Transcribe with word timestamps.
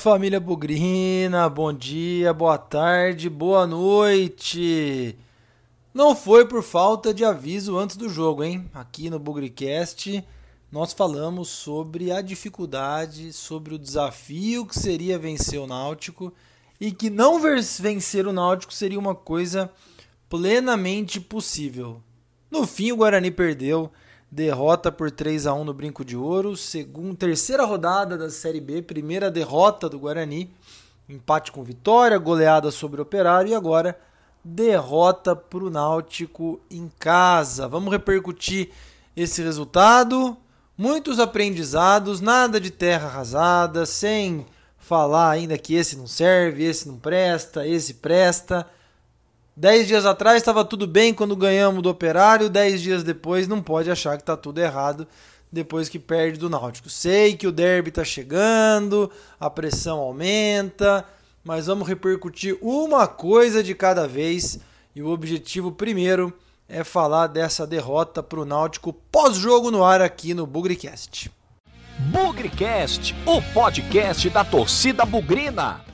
família 0.00 0.40
Bugrina, 0.40 1.46
bom 1.46 1.74
dia, 1.74 2.32
boa 2.32 2.56
tarde, 2.56 3.28
boa 3.28 3.66
noite. 3.66 5.14
Não 5.92 6.16
foi 6.16 6.48
por 6.48 6.62
falta 6.62 7.12
de 7.12 7.22
aviso 7.22 7.76
antes 7.76 7.98
do 7.98 8.08
jogo, 8.08 8.42
hein? 8.42 8.64
Aqui 8.72 9.10
no 9.10 9.18
Bugricast 9.18 10.24
nós 10.72 10.94
falamos 10.94 11.48
sobre 11.48 12.10
a 12.10 12.22
dificuldade, 12.22 13.30
sobre 13.34 13.74
o 13.74 13.78
desafio 13.78 14.64
que 14.64 14.78
seria 14.78 15.18
vencer 15.18 15.60
o 15.60 15.66
Náutico 15.66 16.32
e 16.80 16.90
que 16.92 17.10
não 17.10 17.38
vencer 17.38 18.26
o 18.26 18.32
Náutico 18.32 18.72
seria 18.72 18.98
uma 18.98 19.14
coisa 19.14 19.70
plenamente 20.30 21.20
possível. 21.20 22.02
No 22.50 22.66
fim, 22.66 22.90
o 22.90 22.96
Guarani 22.96 23.30
perdeu 23.30 23.92
derrota 24.30 24.92
por 24.92 25.10
3 25.10 25.46
a 25.46 25.54
1 25.54 25.64
no 25.64 25.74
Brinco 25.74 26.04
de 26.04 26.16
Ouro, 26.16 26.54
terceira 27.18 27.64
rodada 27.64 28.16
da 28.16 28.30
Série 28.30 28.60
B, 28.60 28.80
primeira 28.80 29.30
derrota 29.30 29.88
do 29.88 29.98
Guarani, 29.98 30.54
empate 31.08 31.50
com 31.50 31.64
vitória, 31.64 32.16
goleada 32.16 32.70
sobre 32.70 33.00
o 33.00 33.02
Operário 33.02 33.50
e 33.50 33.54
agora 33.54 33.98
derrota 34.44 35.34
para 35.34 35.64
o 35.64 35.70
Náutico 35.70 36.60
em 36.70 36.90
casa. 36.98 37.66
Vamos 37.66 37.90
repercutir 37.90 38.70
esse 39.16 39.42
resultado, 39.42 40.36
muitos 40.78 41.18
aprendizados, 41.18 42.20
nada 42.20 42.60
de 42.60 42.70
terra 42.70 43.08
arrasada, 43.08 43.84
sem 43.84 44.46
falar 44.78 45.30
ainda 45.30 45.58
que 45.58 45.74
esse 45.74 45.96
não 45.96 46.06
serve, 46.06 46.64
esse 46.64 46.88
não 46.88 46.96
presta, 46.96 47.66
esse 47.66 47.94
presta. 47.94 48.66
Dez 49.56 49.86
dias 49.86 50.06
atrás 50.06 50.38
estava 50.38 50.64
tudo 50.64 50.86
bem 50.86 51.12
quando 51.12 51.34
ganhamos 51.36 51.82
do 51.82 51.90
Operário, 51.90 52.48
dez 52.48 52.80
dias 52.80 53.02
depois 53.02 53.48
não 53.48 53.60
pode 53.60 53.90
achar 53.90 54.16
que 54.16 54.22
está 54.22 54.36
tudo 54.36 54.58
errado 54.58 55.06
depois 55.52 55.88
que 55.88 55.98
perde 55.98 56.38
do 56.38 56.48
Náutico. 56.48 56.88
Sei 56.88 57.36
que 57.36 57.46
o 57.46 57.52
derby 57.52 57.88
está 57.88 58.04
chegando, 58.04 59.10
a 59.38 59.50
pressão 59.50 59.98
aumenta, 59.98 61.04
mas 61.44 61.66
vamos 61.66 61.88
repercutir 61.88 62.56
uma 62.62 63.08
coisa 63.08 63.62
de 63.62 63.74
cada 63.74 64.06
vez 64.06 64.60
e 64.94 65.02
o 65.02 65.08
objetivo 65.08 65.72
primeiro 65.72 66.32
é 66.68 66.84
falar 66.84 67.26
dessa 67.26 67.66
derrota 67.66 68.22
para 68.22 68.40
o 68.40 68.44
Náutico 68.44 68.92
pós-jogo 68.92 69.70
no 69.70 69.82
ar 69.84 70.00
aqui 70.00 70.32
no 70.32 70.46
Bugricast. 70.46 71.30
Bugricast, 71.98 73.14
o 73.26 73.42
podcast 73.52 74.30
da 74.30 74.44
torcida 74.44 75.04
bugrina 75.04 75.89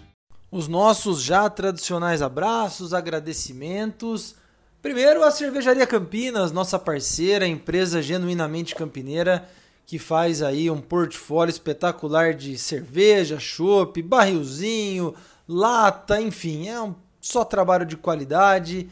os 0.57 0.69
nossos 0.69 1.21
já 1.21 1.51
tradicionais 1.51 2.23
abraços, 2.23 2.95
agradecimentos. 2.95 4.35
Primeiro, 4.81 5.23
a 5.23 5.31
Cervejaria 5.31 5.87
Campinas, 5.87 6.51
nossa 6.51 6.79
parceira, 6.79 7.47
empresa 7.47 8.01
genuinamente 8.01 8.75
campineira, 8.75 9.47
que 9.85 9.99
faz 9.99 10.41
aí 10.41 10.71
um 10.71 10.81
portfólio 10.81 11.51
espetacular 11.51 12.33
de 12.33 12.57
cerveja, 12.57 13.39
chopp, 13.39 14.01
barrilzinho, 14.01 15.15
lata, 15.47 16.23
enfim, 16.23 16.69
é 16.69 16.81
um 16.81 16.95
só 17.21 17.45
trabalho 17.45 17.85
de 17.85 17.99
qualidade. 17.99 18.89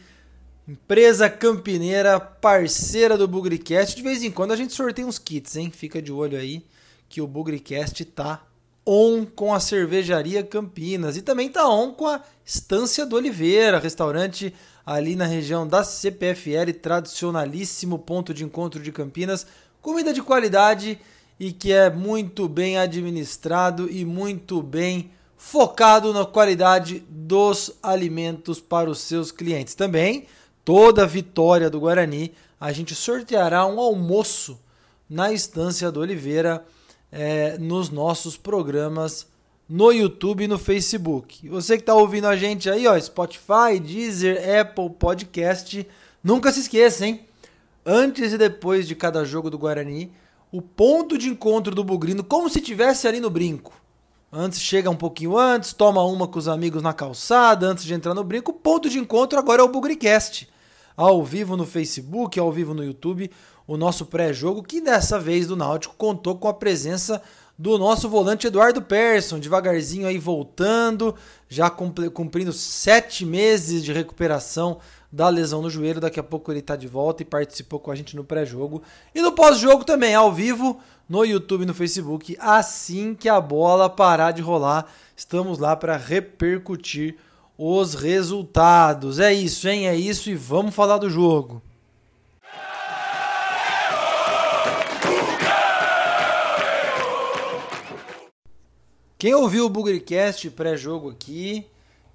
Empresa 0.69 1.31
campineira, 1.31 2.21
parceira 2.21 3.17
do 3.17 3.27
Bugricast. 3.27 3.97
De 3.97 4.03
vez 4.03 4.23
em 4.23 4.31
quando 4.31 4.53
a 4.53 4.56
gente 4.56 4.75
sorteia 4.75 5.09
uns 5.09 5.19
kits, 5.19 5.56
hein? 5.56 5.71
Fica 5.71 6.03
de 6.03 6.12
olho 6.12 6.37
aí 6.37 6.62
que 7.09 7.23
o 7.23 7.27
Bugricast 7.27 8.05
tá 8.05 8.45
on 8.87 9.25
com 9.25 9.55
a 9.55 9.61
cervejaria 9.61 10.43
Campinas 10.43 11.17
e 11.17 11.23
também 11.23 11.49
tá 11.49 11.69
on 11.69 11.93
com 11.93 12.07
a 12.07 12.21
Estância 12.45 13.07
do 13.07 13.17
Oliveira, 13.17 13.79
restaurante 13.79 14.55
ali 14.85 15.17
na 15.17 15.25
região 15.25 15.67
da 15.67 15.83
CPFL, 15.83 16.73
tradicionalíssimo 16.81 17.99
ponto 17.99 18.35
de 18.35 18.45
encontro 18.45 18.83
de 18.83 18.93
Campinas, 18.93 19.47
comida 19.81 20.12
de 20.12 20.23
qualidade 20.23 20.99
e 21.41 21.53
que 21.53 21.73
é 21.73 21.91
muito 21.91 22.49
bem 22.49 22.78
administrado 22.78 23.91
e 23.91 24.05
muito 24.05 24.62
bem 24.62 25.11
focado 25.37 26.12
na 26.12 26.25
qualidade 26.25 27.03
dos 27.09 27.73
alimentos 27.83 28.61
para 28.61 28.91
os 28.91 29.00
seus 29.00 29.33
clientes. 29.33 29.75
Também, 29.75 30.27
toda 30.65 31.06
vitória 31.06 31.69
do 31.69 31.81
Guarani, 31.81 32.33
a 32.61 32.73
gente 32.73 32.94
sorteará 32.94 33.67
um 33.67 33.81
almoço 33.81 34.59
na 35.09 35.33
Estância 35.33 35.91
do 35.91 36.00
Oliveira 36.00 36.65
é, 37.14 37.56
nos 37.58 37.91
nossos 37.91 38.36
programas 38.36 39.28
no 39.69 39.92
YouTube 39.92 40.44
e 40.44 40.48
no 40.48 40.58
Facebook. 40.58 41.48
Você 41.48 41.76
que 41.76 41.82
está 41.82 41.94
ouvindo 41.94 42.26
a 42.26 42.36
gente 42.36 42.69
aí, 42.69 42.86
ó, 42.88 43.00
Spotify, 43.00 43.78
Deezer, 43.80 44.42
Apple 44.60 44.91
Podcast, 44.91 45.86
nunca 46.22 46.52
se 46.52 46.60
esqueça, 46.60 47.06
hein? 47.06 47.20
Antes 47.86 48.32
e 48.32 48.38
depois 48.38 48.88
de 48.88 48.97
cada 48.97 49.25
jogo 49.25 49.48
do 49.48 49.58
Guarani, 49.58 50.10
o 50.50 50.60
ponto 50.60 51.16
de 51.16 51.28
encontro 51.28 51.75
do 51.75 51.84
Bugrino, 51.84 52.25
como 52.25 52.50
se 52.50 52.60
tivesse 52.60 53.06
ali 53.06 53.20
no 53.20 53.31
brinco. 53.31 53.72
Antes 54.32 54.60
chega 54.60 54.91
um 54.91 54.96
pouquinho 54.96 55.38
antes, 55.38 55.72
toma 55.72 56.04
uma 56.04 56.26
com 56.26 56.38
os 56.38 56.48
amigos 56.48 56.82
na 56.82 56.92
calçada, 56.92 57.66
antes 57.66 57.84
de 57.84 57.94
entrar 57.94 58.14
no 58.14 58.25
brinco. 58.25 58.50
O 58.50 58.54
ponto 58.54 58.91
de 58.91 58.98
encontro 58.98 59.38
agora 59.38 59.62
é 59.62 59.64
o 59.64 59.69
Bugricast. 59.69 60.48
Ao 60.97 61.25
vivo 61.25 61.56
no 61.56 61.66
Facebook, 61.66 62.38
ao 62.38 62.53
vivo 62.53 62.72
no 62.72 62.84
YouTube 62.84 63.31
o 63.66 63.77
nosso 63.77 64.06
pré-jogo, 64.06 64.62
que 64.62 64.81
dessa 64.81 65.19
vez 65.19 65.47
do 65.47 65.56
Náutico 65.56 65.94
contou 65.97 66.37
com 66.37 66.47
a 66.49 66.55
presença 66.55 67.21
do 67.59 67.78
nosso 67.78 68.09
volante 68.09 68.47
Eduardo 68.47 68.82
Persson, 68.82 69.38
devagarzinho 69.38 70.06
aí 70.06 70.19
voltando, 70.19 71.15
já 71.49 71.71
cumprindo 71.71 72.53
sete 72.53 73.25
meses 73.25 73.82
de 73.82 73.93
recuperação 73.93 74.78
da 75.10 75.28
lesão 75.28 75.62
no 75.62 75.71
joelho. 75.71 76.00
Daqui 76.00 76.19
a 76.19 76.22
pouco 76.22 76.53
ele 76.53 76.59
está 76.59 76.77
de 76.77 76.88
volta 76.88 77.22
e 77.22 77.26
participou 77.26 77.78
com 77.78 77.91
a 77.91 77.94
gente 77.94 78.16
no 78.16 78.25
pré-jogo. 78.25 78.82
E 79.15 79.22
no 79.22 79.32
pós-jogo 79.32 79.84
também, 79.84 80.15
ao 80.15 80.32
vivo, 80.32 80.81
no 81.09 81.25
YouTube 81.25 81.62
e 81.62 81.66
no 81.66 81.75
Facebook. 81.75 82.37
Assim 82.41 83.15
que 83.15 83.28
a 83.28 83.41
bola 83.41 83.88
parar 83.88 84.32
de 84.32 84.43
rolar, 84.43 84.87
estamos 85.16 85.59
lá 85.59 85.76
para 85.76 85.97
repercutir 85.97 87.16
os 87.56 87.94
resultados. 87.94 89.19
É 89.19 89.32
isso, 89.32 89.69
hein? 89.69 89.87
É 89.87 89.97
isso 89.97 90.31
e 90.31 90.34
vamos 90.34 90.75
falar 90.75 90.98
do 90.98 91.09
jogo. 91.09 91.62
Quem 99.16 99.34
ouviu 99.34 99.64
o 99.64 99.70
Bugrecast 99.70 100.50
pré-jogo 100.50 101.10
aqui 101.10 101.66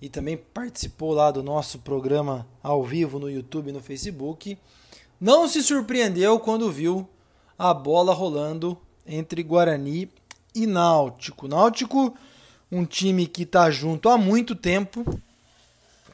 e 0.01 0.07
também 0.07 0.37
participou 0.37 1.13
lá 1.13 1.31
do 1.31 1.43
nosso 1.43 1.79
programa 1.79 2.47
ao 2.63 2.83
vivo 2.83 3.19
no 3.19 3.29
YouTube 3.29 3.69
e 3.69 3.73
no 3.73 3.81
Facebook, 3.81 4.57
não 5.19 5.47
se 5.47 5.61
surpreendeu 5.61 6.39
quando 6.39 6.71
viu 6.71 7.07
a 7.57 7.73
bola 7.73 8.13
rolando 8.13 8.77
entre 9.05 9.43
Guarani 9.43 10.09
e 10.55 10.65
Náutico. 10.65 11.47
Náutico, 11.47 12.13
um 12.71 12.85
time 12.85 13.27
que 13.27 13.43
está 13.43 13.69
junto 13.69 14.07
há 14.07 14.17
muito 14.17 14.55
tempo 14.55 15.03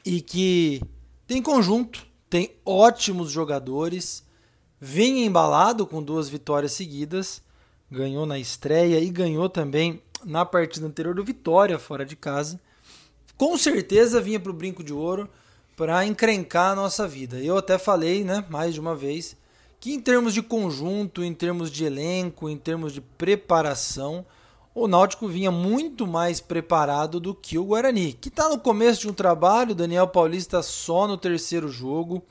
e 0.05 0.21
que 0.21 0.81
tem 1.25 1.41
conjunto, 1.41 2.05
tem 2.29 2.55
ótimos 2.63 3.31
jogadores, 3.31 4.23
vem 4.79 5.25
embalado 5.25 5.87
com 5.87 6.03
duas 6.03 6.29
vitórias 6.29 6.73
seguidas, 6.73 7.41
ganhou 7.89 8.25
na 8.25 8.37
estreia 8.37 8.99
e 8.99 9.09
ganhou 9.09 9.49
também 9.49 10.01
na 10.23 10.45
partida 10.45 10.85
anterior 10.85 11.15
do 11.15 11.23
Vitória 11.23 11.79
fora 11.79 12.05
de 12.05 12.15
casa, 12.15 12.59
com 13.37 13.57
certeza 13.57 14.21
vinha 14.21 14.39
para 14.39 14.51
o 14.51 14.55
Brinco 14.55 14.83
de 14.83 14.93
Ouro 14.93 15.29
para 15.75 16.05
encrencar 16.05 16.71
a 16.71 16.75
nossa 16.75 17.07
vida. 17.07 17.37
Eu 17.37 17.57
até 17.57 17.77
falei, 17.77 18.23
né, 18.23 18.45
mais 18.49 18.73
de 18.73 18.79
uma 18.79 18.95
vez, 18.95 19.35
que 19.79 19.93
em 19.93 19.99
termos 19.99 20.33
de 20.33 20.41
conjunto, 20.41 21.23
em 21.23 21.33
termos 21.33 21.69
de 21.69 21.83
elenco, 21.83 22.49
em 22.49 22.57
termos 22.57 22.93
de 22.93 23.01
preparação, 23.01 24.25
o 24.75 24.87
Náutico 24.87 25.27
vinha 25.27 25.49
muito 25.49 26.05
mais 26.05 26.39
preparado 26.39 27.19
do 27.19 27.33
que 27.33 27.57
o 27.57 27.65
Guarani, 27.65 28.13
que 28.13 28.27
está 28.29 28.49
no 28.49 28.59
começo 28.59 29.01
de 29.01 29.09
um 29.09 29.13
trabalho, 29.13 29.73
Daniel 29.73 30.07
Paulista 30.07 30.61
só 30.61 31.07
no 31.07 31.17
terceiro 31.17 31.69
jogo, 31.69 32.21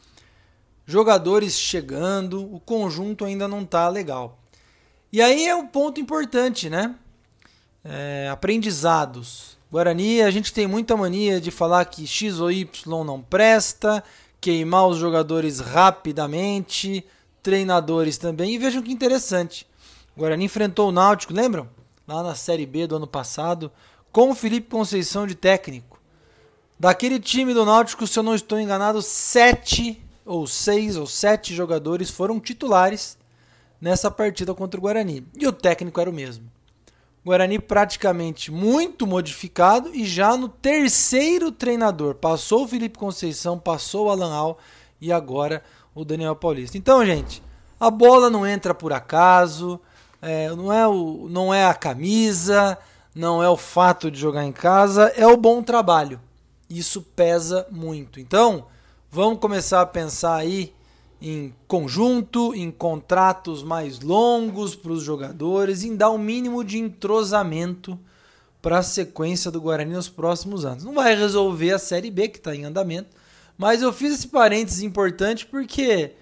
jogadores 0.87 1.59
chegando, 1.59 2.55
o 2.55 2.61
conjunto 2.61 3.25
ainda 3.25 3.49
não 3.49 3.63
está 3.63 3.89
legal. 3.89 4.39
E 5.11 5.21
aí 5.21 5.47
é 5.47 5.55
um 5.57 5.67
ponto 5.67 6.01
importante, 6.01 6.71
né? 6.71 6.95
é, 7.85 8.29
aprendizados. 8.33 9.59
Guarani, 9.71 10.23
a 10.23 10.31
gente 10.31 10.53
tem 10.53 10.67
muita 10.67 10.97
mania 10.97 11.41
de 11.41 11.51
falar 11.51 11.85
que 11.85 12.07
X 12.07 12.41
ou 12.41 12.51
Y 12.51 13.05
não 13.05 13.21
presta, 13.21 14.03
queimar 14.41 14.87
os 14.87 14.99
jogadores 14.99 15.61
rapidamente, 15.61 17.05
treinadores 17.43 18.17
também. 18.17 18.55
E 18.55 18.59
vejam 18.59 18.83
que 18.83 18.93
interessante. 18.93 19.67
Guarani 20.17 20.45
enfrentou 20.45 20.89
o 20.89 20.93
Náutico, 20.93 21.35
lembram? 21.35 21.69
Lá 22.07 22.23
na 22.23 22.35
Série 22.35 22.67
B 22.67 22.87
do 22.87 22.97
ano 22.97 23.07
passado, 23.07 23.71
com 24.13 24.31
o 24.31 24.35
Felipe 24.35 24.71
Conceição 24.71 25.27
de 25.27 25.35
técnico. 25.35 26.01
Daquele 26.79 27.19
time 27.19 27.55
do 27.55 27.65
Náutico, 27.65 28.07
se 28.07 28.19
eu 28.19 28.23
não 28.23 28.35
estou 28.35 28.61
enganado, 28.61 29.01
sete 29.01 30.03
ou 30.25 30.47
seis 30.47 30.97
ou 30.97 31.07
sete 31.07 31.55
jogadores 31.55 32.11
foram 32.11 32.41
titulares 32.41 33.17
nessa 33.81 34.11
partida 34.11 34.55
contra 34.55 34.79
o 34.79 34.83
Guarani. 34.83 35.27
E 35.37 35.47
o 35.47 35.53
técnico 35.53 36.01
era 36.01 36.11
o 36.11 36.13
mesmo. 36.13 36.51
Guarani 37.25 37.59
praticamente 37.59 38.51
muito 38.53 39.07
modificado 39.07 39.95
e 39.95 40.05
já 40.05 40.37
no 40.37 40.49
terceiro 40.49 41.51
treinador. 41.51 42.17
Passou 42.17 42.65
o 42.65 42.69
Felipe 42.69 42.99
Conceição, 42.99 43.59
passou 43.59 44.07
o 44.07 44.11
Alan 44.11 44.35
Al 44.35 44.59
e 45.01 45.11
agora 45.11 45.63
o 45.95 46.05
Daniel 46.05 46.37
Paulista. 46.37 46.77
Então, 46.77 47.05
gente, 47.05 47.43
a 47.81 47.91
bola 47.91 48.29
não 48.29 48.47
entra 48.47 48.75
por 48.75 48.93
acaso, 48.93 49.81
é, 50.25 50.49
não, 50.55 50.73
é 50.73 50.87
o, 50.87 51.29
não 51.29 51.53
é 51.53 51.67
a 51.67 51.75
camisa, 51.75 52.79
não 53.15 53.43
é 53.43 53.49
o 53.49 53.57
fato 53.57 54.11
de 54.11 54.19
jogar 54.19 54.45
em 54.45 54.53
casa, 54.53 55.13
é 55.17 55.27
o 55.27 55.37
bom 55.37 55.63
trabalho. 55.63 56.21
Isso 56.69 57.03
pesa 57.03 57.67
muito. 57.71 58.19
Então, 58.19 58.67
vamos 59.11 59.39
começar 59.39 59.81
a 59.81 59.87
pensar 59.87 60.37
aí 60.37 60.73
em 61.21 61.55
conjunto, 61.69 62.55
em 62.55 62.71
contratos 62.71 63.63
mais 63.63 64.01
longos 64.01 64.75
para 64.75 64.93
os 64.93 65.03
jogadores, 65.03 65.85
em 65.85 65.95
dar 65.95 66.11
um 66.11 66.19
mínimo 66.19 66.65
de 66.65 66.79
entrosamento 66.79 67.99
para 68.61 68.79
a 68.79 68.83
sequência 68.83 69.51
do 69.51 69.61
Guarani 69.61 69.95
nos 69.95 70.09
próximos 70.09 70.65
anos. 70.65 70.85
Não 70.85 70.95
vai 70.95 71.15
resolver 71.15 71.73
a 71.73 71.79
Série 71.79 72.11
B 72.11 72.29
que 72.29 72.39
está 72.39 72.55
em 72.55 72.65
andamento, 72.65 73.11
mas 73.57 73.83
eu 73.83 73.93
fiz 73.93 74.15
esse 74.15 74.29
parênteses 74.29 74.83
importante 74.83 75.47
porque 75.47 76.13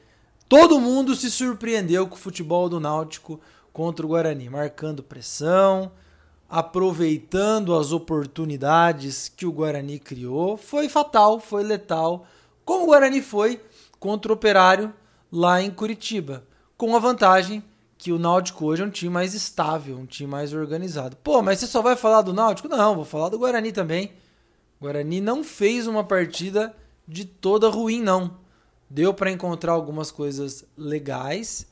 todo 0.48 0.80
mundo 0.80 1.14
se 1.14 1.30
surpreendeu 1.30 2.06
com 2.06 2.14
o 2.14 2.18
futebol 2.18 2.68
do 2.68 2.78
Náutico 2.78 3.40
contra 3.72 4.04
o 4.04 4.08
Guarani, 4.08 4.48
marcando 4.48 5.02
pressão, 5.02 5.92
aproveitando 6.48 7.74
as 7.74 7.92
oportunidades 7.92 9.28
que 9.28 9.46
o 9.46 9.52
Guarani 9.52 9.98
criou. 9.98 10.56
Foi 10.56 10.88
fatal, 10.88 11.40
foi 11.40 11.62
letal, 11.62 12.26
como 12.64 12.84
o 12.84 12.86
Guarani 12.88 13.22
foi 13.22 13.60
contra 13.98 14.30
o 14.30 14.34
Operário 14.34 14.92
lá 15.30 15.62
em 15.62 15.70
Curitiba, 15.70 16.44
com 16.76 16.94
a 16.94 16.98
vantagem 16.98 17.64
que 17.96 18.12
o 18.12 18.18
Náutico 18.18 18.66
hoje 18.66 18.82
é 18.82 18.84
um 18.84 18.90
time 18.90 19.12
mais 19.12 19.32
estável, 19.32 19.96
um 19.96 20.06
time 20.06 20.28
mais 20.28 20.52
organizado. 20.52 21.16
Pô, 21.16 21.40
mas 21.40 21.60
você 21.60 21.68
só 21.68 21.80
vai 21.80 21.94
falar 21.94 22.22
do 22.22 22.32
Náutico? 22.32 22.68
Não, 22.68 22.96
vou 22.96 23.04
falar 23.04 23.28
do 23.28 23.38
Guarani 23.38 23.70
também. 23.70 24.12
O 24.80 24.84
Guarani 24.84 25.20
não 25.20 25.44
fez 25.44 25.86
uma 25.86 26.02
partida 26.02 26.74
de 27.06 27.24
toda 27.24 27.68
ruim, 27.68 28.02
não. 28.02 28.38
Deu 28.90 29.14
para 29.14 29.30
encontrar 29.30 29.72
algumas 29.72 30.10
coisas 30.10 30.64
legais 30.76 31.66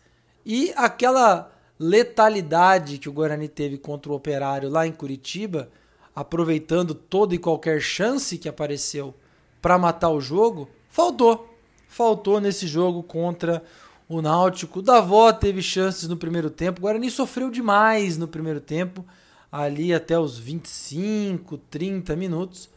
e 0.47 0.73
aquela 0.77 1.51
letalidade 1.81 2.99
que 2.99 3.09
o 3.09 3.13
Guarani 3.13 3.49
teve 3.49 3.79
contra 3.79 4.13
o 4.13 4.15
Operário 4.15 4.69
lá 4.69 4.87
em 4.87 4.93
Curitiba, 4.93 5.71
aproveitando 6.15 6.95
toda 6.95 7.35
e 7.35 7.39
qualquer 7.39 7.81
chance 7.81 8.37
que 8.37 8.49
apareceu 8.49 9.15
para 9.63 9.79
matar 9.79 10.11
o 10.11 10.21
jogo, 10.21 10.69
faltou 10.91 11.49
faltou 11.89 12.41
nesse 12.41 12.67
jogo 12.67 13.03
contra 13.03 13.63
o 14.09 14.23
Náutico. 14.23 14.79
O 14.79 14.83
Davó 14.83 15.33
teve 15.33 15.61
chances 15.61 16.09
no 16.09 16.17
primeiro 16.17 16.49
tempo. 16.49 16.79
O 16.79 16.83
Guarani 16.83 17.11
sofreu 17.11 17.51
demais 17.51 18.17
no 18.17 18.29
primeiro 18.29 18.61
tempo, 18.61 19.05
ali 19.51 19.93
até 19.93 20.19
os 20.19 20.39
25, 20.39 21.59
30 21.59 22.15
minutos. 22.15 22.71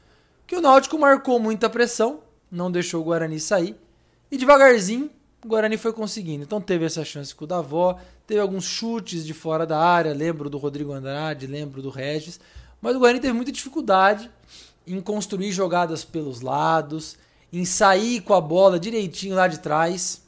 Que 0.47 0.55
o 0.55 0.61
Náutico 0.61 0.97
marcou 0.97 1.39
muita 1.39 1.69
pressão, 1.69 2.21
não 2.51 2.71
deixou 2.71 3.01
o 3.01 3.03
Guarani 3.03 3.39
sair. 3.39 3.75
E 4.31 4.37
devagarzinho 4.37 5.11
o 5.47 5.49
Guarani 5.49 5.77
foi 5.77 5.93
conseguindo. 5.93 6.43
Então 6.43 6.61
teve 6.61 6.85
essa 6.85 7.03
chance 7.03 7.33
com 7.33 7.45
o 7.45 7.47
Davó, 7.47 7.99
teve 8.25 8.39
alguns 8.39 8.65
chutes 8.65 9.25
de 9.25 9.33
fora 9.33 9.65
da 9.65 9.79
área, 9.79 10.13
lembro 10.13 10.49
do 10.49 10.57
Rodrigo 10.57 10.93
Andrade, 10.93 11.47
lembro 11.47 11.81
do 11.81 11.89
Regis. 11.89 12.39
Mas 12.81 12.95
o 12.95 12.99
Guarani 12.99 13.19
teve 13.19 13.33
muita 13.33 13.51
dificuldade 13.51 14.29
em 14.85 14.99
construir 14.99 15.51
jogadas 15.51 16.03
pelos 16.03 16.41
lados, 16.41 17.17
em 17.51 17.65
sair 17.65 18.21
com 18.21 18.33
a 18.33 18.41
bola 18.41 18.79
direitinho 18.79 19.35
lá 19.35 19.47
de 19.47 19.59
trás, 19.59 20.21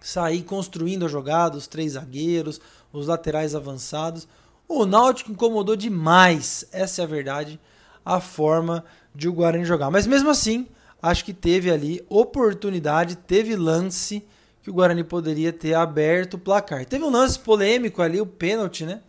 sair 0.00 0.42
construindo 0.42 1.04
a 1.04 1.08
jogada, 1.08 1.56
os 1.56 1.66
três 1.66 1.92
zagueiros, 1.92 2.60
os 2.92 3.06
laterais 3.06 3.54
avançados. 3.54 4.26
O 4.66 4.86
Náutico 4.86 5.32
incomodou 5.32 5.76
demais, 5.76 6.64
essa 6.72 7.02
é 7.02 7.04
a 7.04 7.08
verdade, 7.08 7.60
a 8.04 8.20
forma 8.20 8.84
de 9.14 9.28
o 9.28 9.32
Guarani 9.32 9.64
jogar. 9.64 9.90
Mas 9.90 10.06
mesmo 10.06 10.30
assim, 10.30 10.66
acho 11.02 11.24
que 11.24 11.32
teve 11.32 11.70
ali 11.70 12.04
oportunidade, 12.08 13.16
teve 13.16 13.56
lance 13.56 14.24
que 14.62 14.70
o 14.70 14.74
Guarani 14.74 15.04
poderia 15.04 15.52
ter 15.52 15.74
aberto 15.74 16.34
o 16.34 16.38
placar. 16.38 16.84
Teve 16.84 17.04
um 17.04 17.10
lance 17.10 17.38
polêmico 17.38 18.02
ali, 18.02 18.20
o 18.20 18.26
pênalti, 18.26 18.84
né? 18.84 19.00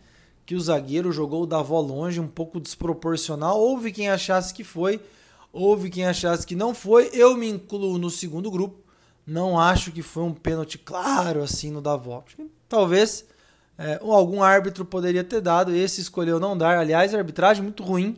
Que 0.46 0.54
o 0.54 0.60
zagueiro 0.60 1.12
jogou 1.12 1.42
o 1.42 1.46
Davó 1.46 1.80
longe, 1.80 2.18
um 2.20 2.26
pouco 2.26 2.58
desproporcional. 2.58 3.60
Houve 3.60 3.92
quem 3.92 4.08
achasse 4.08 4.54
que 4.54 4.64
foi, 4.64 5.00
Houve 5.52 5.90
quem 5.90 6.06
achasse 6.06 6.46
que 6.46 6.56
não 6.56 6.74
foi. 6.74 7.10
Eu 7.12 7.36
me 7.36 7.48
incluo 7.48 7.98
no 7.98 8.08
segundo 8.08 8.50
grupo. 8.50 8.80
Não 9.26 9.60
acho 9.60 9.92
que 9.92 10.02
foi 10.02 10.22
um 10.22 10.32
pênalti 10.32 10.78
claro 10.78 11.42
assim 11.42 11.70
no 11.70 11.82
Davó. 11.82 12.24
Talvez 12.68 13.26
é, 13.76 14.00
algum 14.02 14.42
árbitro 14.42 14.84
poderia 14.84 15.22
ter 15.22 15.42
dado. 15.42 15.74
Esse 15.74 16.00
escolheu 16.00 16.40
não 16.40 16.56
dar. 16.56 16.78
Aliás, 16.78 17.14
arbitragem 17.14 17.62
muito 17.62 17.82
ruim 17.82 18.16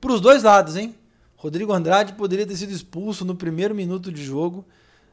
para 0.00 0.12
os 0.12 0.20
dois 0.20 0.44
lados, 0.44 0.76
hein? 0.76 0.94
Rodrigo 1.38 1.72
Andrade 1.72 2.14
poderia 2.14 2.44
ter 2.44 2.56
sido 2.56 2.72
expulso 2.72 3.24
no 3.24 3.32
primeiro 3.32 3.72
minuto 3.72 4.10
de 4.10 4.24
jogo, 4.24 4.64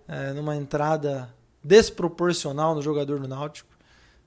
é, 0.07 0.33
numa 0.33 0.55
entrada 0.55 1.31
desproporcional 1.63 2.73
no 2.73 2.81
jogador 2.81 3.19
do 3.19 3.27
Náutico. 3.27 3.69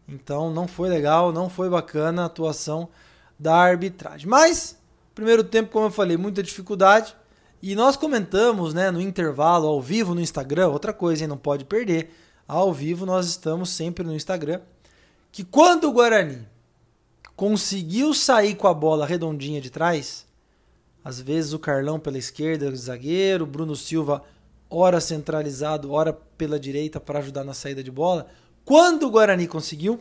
Então 0.06 0.54
não 0.54 0.68
foi 0.68 0.88
legal, 0.88 1.32
não 1.32 1.50
foi 1.50 1.68
bacana 1.68 2.22
a 2.22 2.26
atuação 2.26 2.88
da 3.36 3.56
arbitragem. 3.56 4.28
Mas, 4.28 4.78
primeiro 5.12 5.42
tempo, 5.42 5.72
como 5.72 5.86
eu 5.86 5.90
falei, 5.90 6.16
muita 6.16 6.40
dificuldade. 6.40 7.16
E 7.60 7.74
nós 7.74 7.96
comentamos, 7.96 8.72
né, 8.72 8.92
no 8.92 9.00
intervalo, 9.00 9.66
ao 9.66 9.82
vivo 9.82 10.14
no 10.14 10.20
Instagram, 10.20 10.68
outra 10.68 10.92
coisa, 10.92 11.24
hein, 11.24 11.28
não 11.28 11.36
pode 11.36 11.64
perder. 11.64 12.14
Ao 12.46 12.72
vivo 12.72 13.04
nós 13.04 13.26
estamos 13.26 13.70
sempre 13.70 14.04
no 14.04 14.14
Instagram. 14.14 14.60
Que 15.32 15.42
quando 15.42 15.88
o 15.88 15.92
Guarani 15.92 16.46
conseguiu 17.34 18.14
sair 18.14 18.54
com 18.54 18.68
a 18.68 18.74
bola 18.74 19.04
redondinha 19.04 19.60
de 19.60 19.68
trás, 19.68 20.27
às 21.04 21.20
vezes 21.20 21.52
o 21.52 21.58
Carlão 21.58 21.98
pela 21.98 22.18
esquerda, 22.18 22.68
o 22.68 22.76
zagueiro, 22.76 23.44
o 23.44 23.46
Bruno 23.46 23.74
Silva, 23.76 24.22
ora 24.70 25.00
centralizado, 25.00 25.92
ora 25.92 26.12
pela 26.12 26.58
direita 26.58 27.00
para 27.00 27.18
ajudar 27.20 27.44
na 27.44 27.54
saída 27.54 27.82
de 27.82 27.90
bola. 27.90 28.26
Quando 28.64 29.06
o 29.06 29.10
Guarani 29.10 29.46
conseguiu, 29.46 30.00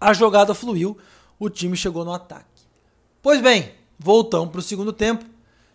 a 0.00 0.12
jogada 0.12 0.54
fluiu, 0.54 0.96
o 1.38 1.48
time 1.48 1.76
chegou 1.76 2.04
no 2.04 2.12
ataque. 2.12 2.46
Pois 3.22 3.40
bem, 3.40 3.72
voltamos 3.98 4.50
para 4.50 4.60
o 4.60 4.62
segundo 4.62 4.92
tempo 4.92 5.24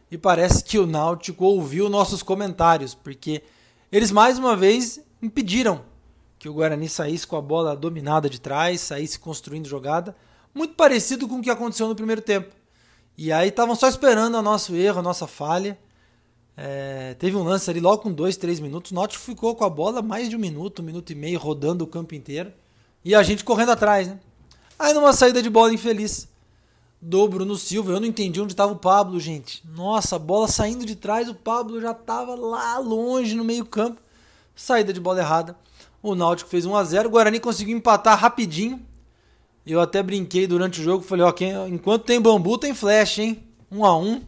e 0.09 0.17
parece 0.17 0.63
que 0.63 0.79
o 0.79 0.85
Náutico 0.85 1.45
ouviu 1.45 1.89
nossos 1.89 2.23
comentários, 2.23 2.93
porque 2.95 3.43
eles 3.91 4.11
mais 4.11 4.37
uma 4.39 4.55
vez 4.55 4.99
impediram 5.21 5.83
que 6.39 6.49
o 6.49 6.53
Guarani 6.53 6.89
saísse 6.89 7.25
com 7.25 7.35
a 7.35 7.41
bola 7.41 7.75
dominada 7.75 8.29
de 8.29 8.39
trás, 8.39 8.81
saísse 8.81 9.17
construindo 9.17 9.67
jogada, 9.67 10.15
muito 10.53 10.75
parecido 10.75 11.27
com 11.27 11.35
o 11.35 11.41
que 11.41 11.49
aconteceu 11.49 11.87
no 11.87 11.95
primeiro 11.95 12.21
tempo. 12.21 12.54
E 13.17 13.31
aí 13.31 13.49
estavam 13.49 13.75
só 13.75 13.87
esperando 13.87 14.35
o 14.35 14.41
nosso 14.41 14.75
erro, 14.75 14.99
a 14.99 15.03
nossa 15.03 15.25
falha. 15.25 15.77
É, 16.57 17.15
teve 17.15 17.35
um 17.35 17.43
lance 17.43 17.69
ali 17.69 17.79
logo 17.79 18.03
com 18.03 18.11
dois, 18.11 18.37
três 18.37 18.59
minutos. 18.59 18.91
O 18.91 18.95
Náutico 18.95 19.23
ficou 19.23 19.55
com 19.55 19.63
a 19.63 19.69
bola 19.69 20.01
mais 20.01 20.29
de 20.29 20.35
um 20.35 20.39
minuto, 20.39 20.81
um 20.81 20.85
minuto 20.85 21.11
e 21.11 21.15
meio, 21.15 21.39
rodando 21.39 21.83
o 21.83 21.87
campo 21.87 22.15
inteiro. 22.15 22.51
E 23.03 23.13
a 23.13 23.23
gente 23.23 23.43
correndo 23.43 23.71
atrás, 23.71 24.07
né? 24.07 24.19
Aí 24.77 24.93
numa 24.93 25.13
saída 25.13 25.41
de 25.41 25.49
bola 25.49 25.73
infeliz, 25.73 26.27
do 27.01 27.27
Bruno 27.27 27.55
Silva. 27.55 27.93
Eu 27.93 27.99
não 27.99 28.07
entendi 28.07 28.41
onde 28.41 28.53
estava 28.53 28.71
o 28.71 28.77
Pablo, 28.77 29.19
gente. 29.19 29.61
Nossa, 29.75 30.15
a 30.15 30.19
bola 30.19 30.47
saindo 30.47 30.85
de 30.85 30.95
trás, 30.95 31.29
o 31.29 31.35
Pablo 31.35 31.79
já 31.79 31.91
estava 31.91 32.35
lá 32.35 32.77
longe 32.79 33.35
no 33.35 33.43
meio-campo. 33.43 34.01
Saída 34.55 34.91
de 34.91 34.99
bola 34.99 35.19
errada. 35.19 35.55
O 36.01 36.15
Náutico 36.15 36.49
fez 36.49 36.65
1 36.65 36.75
a 36.75 36.83
0 36.83 37.09
O 37.09 37.11
Guarani 37.11 37.39
conseguiu 37.39 37.77
empatar 37.77 38.17
rapidinho. 38.17 38.83
Eu 39.65 39.81
até 39.81 40.03
brinquei 40.03 40.45
durante 40.45 40.79
o 40.79 40.83
jogo. 40.83 41.03
Falei, 41.03 41.25
ó, 41.25 41.31
quem, 41.31 41.51
enquanto 41.69 42.03
tem 42.03 42.21
bambu, 42.21 42.57
tem 42.57 42.73
flash, 42.73 43.19
hein? 43.19 43.43
1 43.71 43.85
a 43.85 43.97
1 43.97 44.21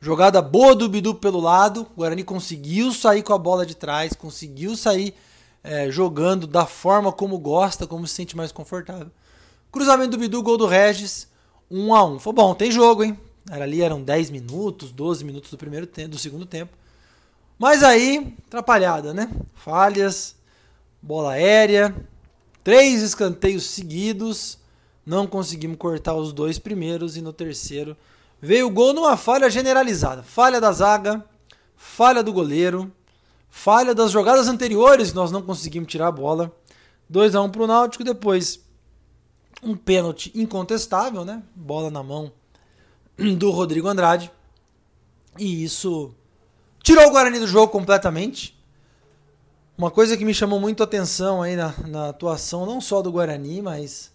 Jogada 0.00 0.42
boa 0.42 0.74
do 0.74 0.88
Bidu 0.88 1.14
pelo 1.14 1.38
lado. 1.38 1.86
O 1.92 2.00
Guarani 2.00 2.24
conseguiu 2.24 2.92
sair 2.92 3.22
com 3.22 3.32
a 3.32 3.38
bola 3.38 3.64
de 3.64 3.76
trás. 3.76 4.12
Conseguiu 4.14 4.76
sair 4.76 5.14
é, 5.62 5.88
jogando 5.90 6.46
da 6.46 6.66
forma 6.66 7.12
como 7.12 7.38
gosta, 7.38 7.86
como 7.86 8.06
se 8.06 8.14
sente 8.14 8.36
mais 8.36 8.50
confortável. 8.50 9.12
Cruzamento 9.70 10.10
do 10.10 10.18
Bidu, 10.18 10.42
gol 10.42 10.58
do 10.58 10.66
Regis. 10.66 11.28
1 11.70 11.94
a 11.94 12.04
1 12.04 12.18
Foi 12.18 12.32
bom, 12.32 12.52
tem 12.52 12.70
jogo, 12.70 13.04
hein? 13.04 13.16
Era 13.48 13.64
ali 13.64 13.80
eram 13.80 14.02
10 14.02 14.30
minutos, 14.30 14.90
12 14.90 15.24
minutos 15.24 15.50
do 15.50 15.56
primeiro 15.56 15.86
tempo, 15.86 16.10
do 16.10 16.18
segundo 16.18 16.44
tempo. 16.44 16.76
Mas 17.58 17.84
aí, 17.84 18.36
atrapalhada, 18.48 19.14
né? 19.14 19.30
Falhas, 19.54 20.34
bola 21.00 21.32
aérea, 21.32 21.94
três 22.64 23.02
escanteios 23.02 23.64
seguidos, 23.66 24.58
não 25.04 25.26
conseguimos 25.26 25.78
cortar 25.78 26.14
os 26.14 26.32
dois 26.32 26.58
primeiros 26.58 27.16
e 27.16 27.22
no 27.22 27.32
terceiro 27.32 27.96
veio 28.40 28.66
o 28.66 28.70
gol 28.70 28.92
numa 28.92 29.16
falha 29.16 29.48
generalizada. 29.48 30.22
Falha 30.22 30.60
da 30.60 30.72
zaga, 30.72 31.24
falha 31.76 32.22
do 32.22 32.32
goleiro, 32.32 32.90
falha 33.48 33.94
das 33.94 34.10
jogadas 34.10 34.48
anteriores, 34.48 35.12
nós 35.12 35.30
não 35.30 35.42
conseguimos 35.42 35.90
tirar 35.90 36.08
a 36.08 36.12
bola. 36.12 36.52
2 37.08 37.34
a 37.34 37.42
1 37.42 37.50
para 37.50 37.62
o 37.62 37.66
Náutico, 37.66 38.04
depois 38.04 38.60
um 39.62 39.76
pênalti 39.76 40.32
incontestável, 40.34 41.24
né? 41.24 41.42
Bola 41.54 41.90
na 41.90 42.02
mão 42.02 42.32
do 43.38 43.50
Rodrigo 43.50 43.88
Andrade. 43.88 44.30
E 45.38 45.62
isso 45.64 46.14
tirou 46.82 47.06
o 47.06 47.10
Guarani 47.10 47.38
do 47.38 47.46
jogo 47.46 47.70
completamente. 47.70 48.58
Uma 49.76 49.90
coisa 49.90 50.16
que 50.16 50.24
me 50.24 50.34
chamou 50.34 50.60
muito 50.60 50.82
a 50.82 50.84
atenção 50.84 51.42
aí 51.42 51.56
na, 51.56 51.74
na 51.86 52.08
atuação, 52.10 52.66
não 52.66 52.80
só 52.80 53.00
do 53.00 53.12
Guarani, 53.12 53.62
mas 53.62 54.11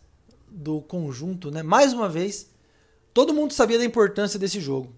do 0.50 0.82
conjunto, 0.82 1.52
né? 1.52 1.64
Mais 1.64 1.94
uma 1.94 2.08
vez, 2.10 2.50
todo 3.14 3.34
mundo 3.34 3.54
sabia 3.54 3.78
da 3.78 3.86
importância 3.86 4.40
desse 4.40 4.60
jogo. 4.60 4.94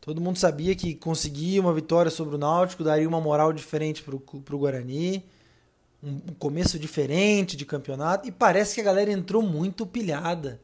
Todo 0.00 0.20
mundo 0.20 0.38
sabia 0.38 0.74
que 0.74 0.94
conseguir 0.94 1.60
uma 1.60 1.72
vitória 1.72 2.10
sobre 2.10 2.34
o 2.34 2.38
Náutico 2.38 2.84
daria 2.84 3.08
uma 3.08 3.20
moral 3.20 3.52
diferente 3.52 4.02
para 4.02 4.14
o 4.16 4.58
Guarani 4.58 5.24
um 6.02 6.32
começo 6.38 6.78
diferente 6.78 7.56
de 7.56 7.64
campeonato 7.64 8.28
e 8.28 8.32
parece 8.32 8.74
que 8.74 8.80
a 8.80 8.84
galera 8.84 9.10
entrou 9.10 9.42
muito 9.42 9.84
pilhada. 9.84 10.60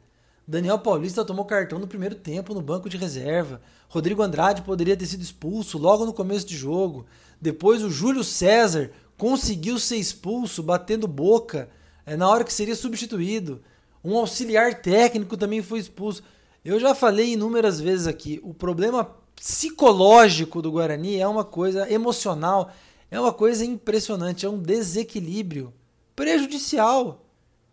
Daniel 0.46 0.78
Paulista 0.78 1.24
tomou 1.24 1.44
cartão 1.44 1.78
no 1.78 1.88
primeiro 1.88 2.14
tempo 2.14 2.54
no 2.54 2.60
banco 2.60 2.88
de 2.88 2.96
reserva. 2.96 3.60
Rodrigo 3.88 4.22
Andrade 4.22 4.62
poderia 4.62 4.96
ter 4.96 5.06
sido 5.06 5.22
expulso 5.22 5.78
logo 5.78 6.04
no 6.04 6.12
começo 6.12 6.46
de 6.46 6.56
jogo. 6.56 7.06
Depois 7.40 7.82
o 7.82 7.90
Júlio 7.90 8.22
César 8.22 8.90
conseguiu 9.16 9.78
ser 9.78 9.96
expulso 9.96 10.62
batendo 10.62 11.08
boca 11.08 11.68
é, 12.06 12.16
na 12.16 12.28
hora 12.28 12.44
que 12.44 12.52
seria 12.52 12.76
substituído. 12.76 13.62
Um 14.04 14.18
auxiliar 14.18 14.82
técnico 14.82 15.36
também 15.36 15.62
foi 15.62 15.78
expulso. 15.78 16.22
Eu 16.64 16.78
já 16.78 16.94
falei 16.94 17.32
inúmeras 17.32 17.80
vezes 17.80 18.06
aqui, 18.06 18.40
o 18.42 18.52
problema 18.52 19.04
psicológico 19.34 20.62
do 20.62 20.72
Guarani 20.72 21.18
é 21.18 21.26
uma 21.26 21.44
coisa 21.44 21.90
emocional, 21.90 22.70
é 23.10 23.18
uma 23.18 23.32
coisa 23.32 23.64
impressionante, 23.64 24.46
é 24.46 24.48
um 24.48 24.58
desequilíbrio 24.58 25.72
prejudicial 26.14 27.24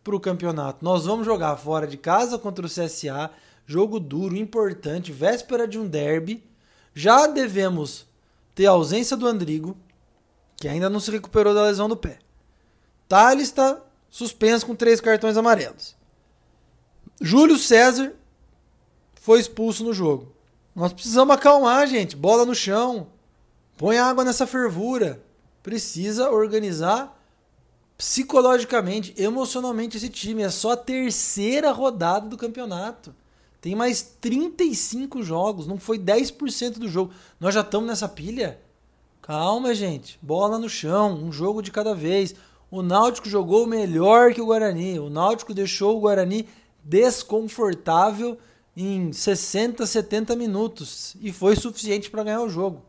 para 0.03 0.15
o 0.15 0.19
campeonato. 0.19 0.83
Nós 0.83 1.05
vamos 1.05 1.25
jogar 1.25 1.55
fora 1.57 1.85
de 1.85 1.97
casa 1.97 2.37
contra 2.37 2.65
o 2.65 2.69
CSA, 2.69 3.29
jogo 3.65 3.99
duro, 3.99 4.35
importante, 4.35 5.11
véspera 5.11 5.67
de 5.67 5.77
um 5.77 5.87
derby. 5.87 6.43
Já 6.93 7.27
devemos 7.27 8.05
ter 8.55 8.65
a 8.65 8.71
ausência 8.71 9.15
do 9.15 9.27
Andrigo, 9.27 9.77
que 10.57 10.67
ainda 10.67 10.89
não 10.89 10.99
se 10.99 11.11
recuperou 11.11 11.53
da 11.53 11.63
lesão 11.63 11.87
do 11.87 11.95
pé. 11.95 12.19
Thales 13.07 13.47
está 13.47 13.79
suspenso 14.09 14.65
com 14.65 14.75
três 14.75 14.99
cartões 14.99 15.37
amarelos. 15.37 15.95
Júlio 17.21 17.57
César 17.57 18.13
foi 19.13 19.39
expulso 19.39 19.83
no 19.83 19.93
jogo. 19.93 20.33
Nós 20.75 20.91
precisamos 20.91 21.35
acalmar, 21.35 21.85
gente. 21.87 22.15
Bola 22.15 22.45
no 22.45 22.55
chão. 22.55 23.07
Põe 23.77 23.99
água 23.99 24.23
nessa 24.23 24.47
fervura. 24.47 25.21
Precisa 25.61 26.31
organizar 26.31 27.15
psicologicamente, 27.95 29.13
emocionalmente 29.15 29.97
esse 29.97 30.09
time. 30.09 30.41
É 30.41 30.49
só 30.49 30.71
a 30.71 30.77
terceira 30.77 31.71
rodada 31.71 32.27
do 32.27 32.37
campeonato. 32.37 33.13
Tem 33.61 33.75
mais 33.75 34.01
35 34.01 35.21
jogos, 35.21 35.67
não 35.67 35.77
foi 35.77 35.99
10% 35.99 36.79
do 36.79 36.87
jogo. 36.87 37.13
Nós 37.39 37.53
já 37.53 37.61
estamos 37.61 37.87
nessa 37.87 38.09
pilha? 38.09 38.59
Calma, 39.21 39.75
gente. 39.75 40.17
Bola 40.19 40.57
no 40.57 40.67
chão, 40.67 41.13
um 41.13 41.31
jogo 41.31 41.61
de 41.61 41.69
cada 41.69 41.93
vez. 41.93 42.33
O 42.71 42.81
Náutico 42.81 43.29
jogou 43.29 43.67
melhor 43.67 44.33
que 44.33 44.41
o 44.41 44.47
Guarani. 44.47 44.97
O 44.97 45.11
Náutico 45.11 45.53
deixou 45.53 45.95
o 45.95 45.99
Guarani 45.99 46.49
desconfortável 46.83 48.37
em 48.75 49.11
60, 49.11 49.85
70 49.85 50.35
minutos 50.35 51.15
e 51.21 51.31
foi 51.31 51.55
suficiente 51.55 52.09
para 52.09 52.23
ganhar 52.23 52.41
o 52.41 52.49
jogo. 52.49 52.83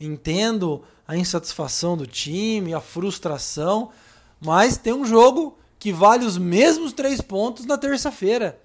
Entendo 0.00 0.82
a 1.06 1.16
insatisfação 1.16 1.96
do 1.96 2.06
time, 2.06 2.74
a 2.74 2.80
frustração, 2.80 3.90
mas 4.40 4.76
tem 4.76 4.92
um 4.92 5.04
jogo 5.04 5.56
que 5.78 5.92
vale 5.92 6.24
os 6.24 6.36
mesmos 6.36 6.92
três 6.92 7.20
pontos 7.20 7.64
na 7.64 7.78
terça-feira. 7.78 8.60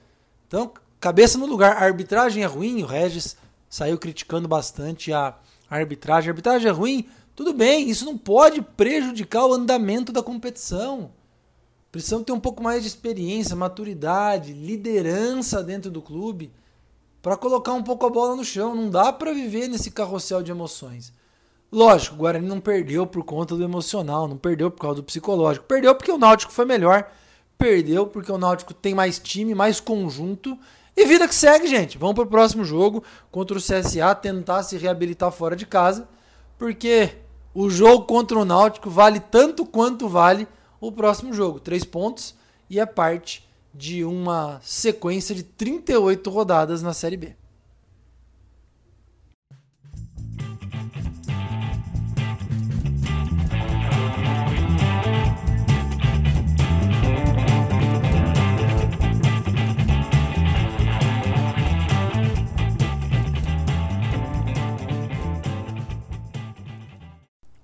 Então, 0.48 0.72
cabeça 1.00 1.38
no 1.38 1.46
lugar. 1.46 1.77
A 1.77 1.86
arbitragem 1.86 2.43
é 2.43 2.48
ruim, 2.48 2.81
o 2.81 2.86
Regis 2.86 3.38
saiu 3.70 3.98
criticando 3.98 4.48
bastante 4.48 5.13
a 5.13 5.36
arbitragem. 5.70 6.29
A 6.29 6.31
arbitragem 6.31 6.67
é 6.67 6.72
ruim, 6.72 7.08
tudo 7.36 7.53
bem, 7.53 7.89
isso 7.89 8.05
não 8.05 8.17
pode 8.17 8.62
prejudicar 8.62 9.46
o 9.46 9.53
andamento 9.53 10.12
da 10.12 10.22
competição. 10.22 11.12
Precisamos 11.91 12.25
ter 12.25 12.31
um 12.31 12.39
pouco 12.39 12.63
mais 12.63 12.81
de 12.81 12.88
experiência, 12.88 13.55
maturidade, 13.55 14.53
liderança 14.53 15.62
dentro 15.62 15.91
do 15.91 16.01
clube 16.01 16.51
para 17.21 17.36
colocar 17.36 17.74
um 17.74 17.83
pouco 17.83 18.05
a 18.05 18.10
bola 18.10 18.36
no 18.36 18.45
chão. 18.45 18.74
Não 18.74 18.89
dá 18.89 19.12
para 19.12 19.33
viver 19.33 19.67
nesse 19.67 19.91
carrossel 19.91 20.41
de 20.41 20.51
emoções. 20.51 21.12
Lógico, 21.69 22.15
o 22.15 22.19
Guarani 22.19 22.48
não 22.48 22.60
perdeu 22.60 23.05
por 23.05 23.24
conta 23.24 23.55
do 23.55 23.63
emocional, 23.63 24.27
não 24.27 24.38
perdeu 24.38 24.71
por 24.71 24.79
causa 24.79 24.98
do 24.98 25.03
psicológico. 25.03 25.65
Perdeu 25.65 25.93
porque 25.93 26.12
o 26.12 26.17
Náutico 26.17 26.51
foi 26.51 26.65
melhor. 26.65 27.10
Perdeu 27.57 28.07
porque 28.07 28.31
o 28.31 28.38
Náutico 28.38 28.74
tem 28.74 28.95
mais 28.95 29.19
time, 29.19 29.53
mais 29.53 29.79
conjunto. 29.79 30.57
E 30.95 31.05
vida 31.05 31.27
que 31.27 31.36
segue, 31.36 31.67
gente. 31.67 31.98
Vamos 31.98 32.15
para 32.15 32.24
o 32.24 32.27
próximo 32.27 32.63
jogo 32.63 33.03
contra 33.29 33.57
o 33.57 33.62
CSA, 33.62 34.15
tentar 34.15 34.63
se 34.63 34.77
reabilitar 34.77 35.31
fora 35.31 35.55
de 35.55 35.65
casa. 35.65 36.07
Porque 36.57 37.15
o 37.53 37.69
jogo 37.69 38.05
contra 38.05 38.38
o 38.38 38.45
Náutico 38.45 38.89
vale 38.89 39.19
tanto 39.19 39.65
quanto 39.65 40.07
vale 40.07 40.48
o 40.81 40.91
próximo 40.91 41.31
jogo. 41.31 41.59
Três 41.59 41.85
pontos 41.85 42.35
e 42.69 42.79
é 42.79 42.85
parte 42.85 43.47
de 43.73 44.03
uma 44.03 44.59
sequência 44.63 45.33
de 45.33 45.43
38 45.43 46.29
rodadas 46.29 46.81
na 46.81 46.93
Série 46.93 47.15
B. 47.15 47.35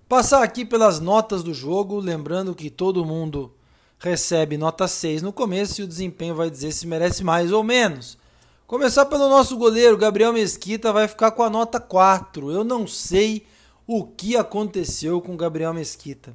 Passar 0.07 0.41
aqui 0.41 0.63
pelas 0.63 1.01
notas 1.01 1.43
do 1.43 1.53
jogo, 1.53 1.99
lembrando 1.99 2.55
que 2.55 2.69
todo 2.69 3.03
mundo 3.03 3.53
recebe 3.99 4.57
nota 4.57 4.87
6 4.87 5.21
no 5.21 5.33
começo 5.33 5.81
e 5.81 5.83
o 5.83 5.87
desempenho 5.87 6.33
vai 6.33 6.49
dizer 6.49 6.71
se 6.71 6.87
merece 6.87 7.25
mais 7.25 7.51
ou 7.51 7.61
menos. 7.61 8.17
Começar 8.65 9.05
pelo 9.07 9.27
nosso 9.27 9.57
goleiro, 9.57 9.97
Gabriel 9.97 10.31
Mesquita, 10.31 10.93
vai 10.93 11.09
ficar 11.09 11.31
com 11.31 11.43
a 11.43 11.49
nota 11.49 11.77
4. 11.77 12.49
Eu 12.49 12.63
não 12.63 12.87
sei 12.87 13.45
o 13.85 14.05
que 14.05 14.37
aconteceu 14.37 15.19
com 15.19 15.33
o 15.33 15.37
Gabriel 15.37 15.73
Mesquita. 15.73 16.33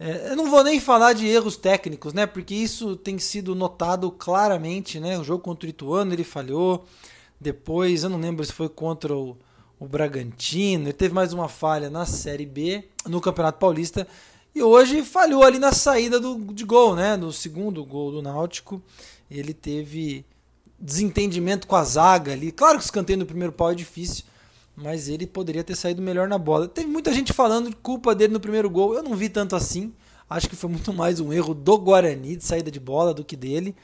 É, 0.00 0.32
eu 0.32 0.36
não 0.36 0.50
vou 0.50 0.64
nem 0.64 0.80
falar 0.80 1.12
de 1.12 1.28
erros 1.28 1.56
técnicos, 1.56 2.12
né? 2.12 2.26
Porque 2.26 2.56
isso 2.56 2.96
tem 2.96 3.20
sido 3.20 3.54
notado 3.54 4.10
claramente, 4.10 4.98
né? 4.98 5.16
O 5.16 5.22
jogo 5.22 5.44
contra 5.44 5.68
o 5.68 5.70
Ituano 5.70 6.12
ele 6.12 6.24
falhou. 6.24 6.84
Depois, 7.40 8.02
eu 8.02 8.10
não 8.10 8.18
lembro 8.18 8.44
se 8.44 8.52
foi 8.52 8.68
contra 8.68 9.14
o, 9.14 9.36
o 9.78 9.86
Bragantino, 9.86 10.84
ele 10.84 10.92
teve 10.92 11.14
mais 11.14 11.32
uma 11.32 11.48
falha 11.48 11.90
na 11.90 12.06
Série 12.06 12.46
B, 12.46 12.84
no 13.06 13.20
Campeonato 13.20 13.58
Paulista, 13.58 14.06
e 14.54 14.62
hoje 14.62 15.02
falhou 15.02 15.42
ali 15.42 15.58
na 15.58 15.72
saída 15.72 16.18
do, 16.18 16.38
de 16.52 16.64
gol, 16.64 16.96
né? 16.96 17.16
No 17.16 17.30
segundo 17.30 17.84
gol 17.84 18.10
do 18.10 18.22
Náutico, 18.22 18.80
ele 19.30 19.52
teve 19.52 20.24
desentendimento 20.78 21.66
com 21.66 21.76
a 21.76 21.84
zaga 21.84 22.32
ali. 22.32 22.50
Claro 22.50 22.78
que 22.78 22.84
o 22.84 22.86
escanteio 22.86 23.18
no 23.18 23.26
primeiro 23.26 23.52
pau 23.52 23.70
é 23.70 23.74
difícil, 23.74 24.24
mas 24.74 25.08
ele 25.08 25.26
poderia 25.26 25.62
ter 25.62 25.76
saído 25.76 26.00
melhor 26.00 26.26
na 26.26 26.38
bola. 26.38 26.68
Teve 26.68 26.86
muita 26.86 27.12
gente 27.12 27.34
falando 27.34 27.68
de 27.68 27.76
culpa 27.76 28.14
dele 28.14 28.32
no 28.32 28.40
primeiro 28.40 28.70
gol, 28.70 28.94
eu 28.94 29.02
não 29.02 29.14
vi 29.14 29.28
tanto 29.28 29.54
assim. 29.54 29.92
Acho 30.28 30.48
que 30.48 30.56
foi 30.56 30.70
muito 30.70 30.92
mais 30.92 31.20
um 31.20 31.32
erro 31.32 31.54
do 31.54 31.78
Guarani 31.78 32.36
de 32.36 32.44
saída 32.44 32.70
de 32.70 32.80
bola 32.80 33.12
do 33.12 33.24
que 33.24 33.36
dele. 33.36 33.76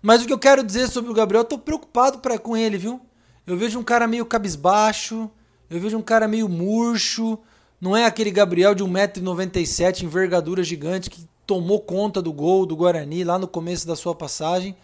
Mas 0.00 0.22
o 0.22 0.26
que 0.26 0.32
eu 0.32 0.38
quero 0.38 0.64
dizer 0.64 0.88
sobre 0.88 1.10
o 1.10 1.14
Gabriel, 1.14 1.42
eu 1.42 1.48
tô 1.48 1.58
preocupado 1.58 2.18
pra, 2.18 2.38
com 2.38 2.56
ele, 2.56 2.78
viu? 2.78 3.00
Eu 3.46 3.56
vejo 3.56 3.78
um 3.78 3.82
cara 3.82 4.06
meio 4.06 4.24
cabisbaixo, 4.24 5.30
eu 5.68 5.80
vejo 5.80 5.98
um 5.98 6.02
cara 6.02 6.28
meio 6.28 6.48
murcho. 6.48 7.38
Não 7.80 7.96
é 7.96 8.04
aquele 8.04 8.30
Gabriel 8.30 8.74
de 8.74 8.84
1,97m, 8.84 10.02
envergadura 10.02 10.62
gigante, 10.62 11.10
que 11.10 11.28
tomou 11.46 11.80
conta 11.80 12.22
do 12.22 12.32
gol 12.32 12.64
do 12.64 12.76
Guarani 12.76 13.24
lá 13.24 13.38
no 13.38 13.48
começo 13.48 13.86
da 13.86 13.96
sua 13.96 14.14
passagem. 14.14 14.76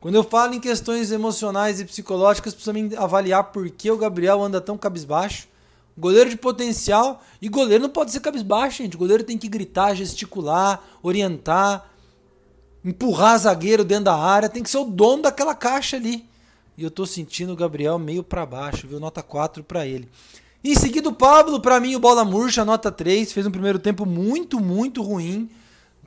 Quando 0.00 0.14
eu 0.14 0.24
falo 0.24 0.54
em 0.54 0.60
questões 0.60 1.12
emocionais 1.12 1.78
e 1.78 1.84
psicológicas, 1.84 2.54
precisa 2.54 2.98
avaliar 2.98 3.44
por 3.44 3.68
que 3.68 3.90
o 3.90 3.98
Gabriel 3.98 4.42
anda 4.42 4.58
tão 4.58 4.78
cabisbaixo. 4.78 5.46
Goleiro 5.98 6.30
de 6.30 6.36
potencial. 6.36 7.22
E 7.42 7.50
goleiro 7.50 7.82
não 7.82 7.90
pode 7.90 8.10
ser 8.10 8.20
cabisbaixo, 8.20 8.78
gente. 8.78 8.96
Goleiro 8.96 9.22
tem 9.22 9.36
que 9.36 9.46
gritar, 9.46 9.94
gesticular, 9.94 10.82
orientar, 11.02 11.90
empurrar 12.82 13.38
zagueiro 13.38 13.84
dentro 13.84 14.04
da 14.04 14.16
área. 14.16 14.48
Tem 14.48 14.62
que 14.62 14.70
ser 14.70 14.78
o 14.78 14.84
dono 14.84 15.24
daquela 15.24 15.54
caixa 15.54 15.98
ali. 15.98 16.29
E 16.76 16.84
eu 16.84 16.90
tô 16.90 17.04
sentindo 17.04 17.52
o 17.52 17.56
Gabriel 17.56 17.98
meio 17.98 18.22
para 18.22 18.46
baixo, 18.46 18.86
viu? 18.86 18.98
Nota 18.98 19.22
4 19.22 19.62
para 19.64 19.86
ele. 19.86 20.08
Em 20.62 20.74
seguida, 20.74 21.08
o 21.08 21.14
Pablo, 21.14 21.60
para 21.60 21.80
mim, 21.80 21.94
o 21.94 22.00
bola 22.00 22.24
murcha, 22.24 22.64
nota 22.64 22.92
3. 22.92 23.32
Fez 23.32 23.46
um 23.46 23.50
primeiro 23.50 23.78
tempo 23.78 24.04
muito, 24.04 24.60
muito 24.60 25.02
ruim. 25.02 25.50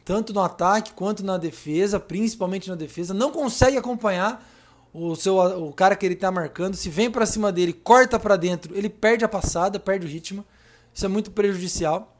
Tanto 0.05 0.34
no 0.34 0.41
ataque 0.41 0.93
quanto 0.93 1.24
na 1.24 1.38
defesa, 1.38 2.00
principalmente 2.00 2.70
na 2.70 2.75
defesa. 2.75 3.13
Não 3.13 3.32
consegue 3.32 3.77
acompanhar 3.77 4.48
o 4.93 5.15
seu 5.15 5.38
o 5.38 5.74
cara 5.74 5.96
que 5.96 6.05
ele 6.05 6.15
tá 6.15 6.32
marcando. 6.32 6.75
Se 6.75 6.89
vem 6.89 7.10
para 7.10 7.25
cima 7.25 7.51
dele, 7.51 7.74
corta 7.74 8.20
para 8.20 8.36
dentro, 8.36 8.75
ele 8.77 8.89
perde 8.89 9.25
a 9.25 9.29
passada, 9.29 9.79
perde 9.79 10.05
o 10.05 10.10
ritmo. 10.10 10.46
Isso 10.93 11.05
é 11.05 11.10
muito 11.10 11.32
prejudicial. 11.32 12.15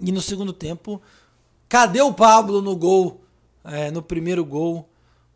E 0.00 0.10
no 0.10 0.20
segundo 0.20 0.52
tempo, 0.52 1.00
cadê 1.68 2.00
o 2.00 2.12
Pablo 2.12 2.60
no 2.60 2.76
gol? 2.76 3.20
É, 3.64 3.90
no 3.90 4.02
primeiro 4.02 4.44
gol 4.44 4.88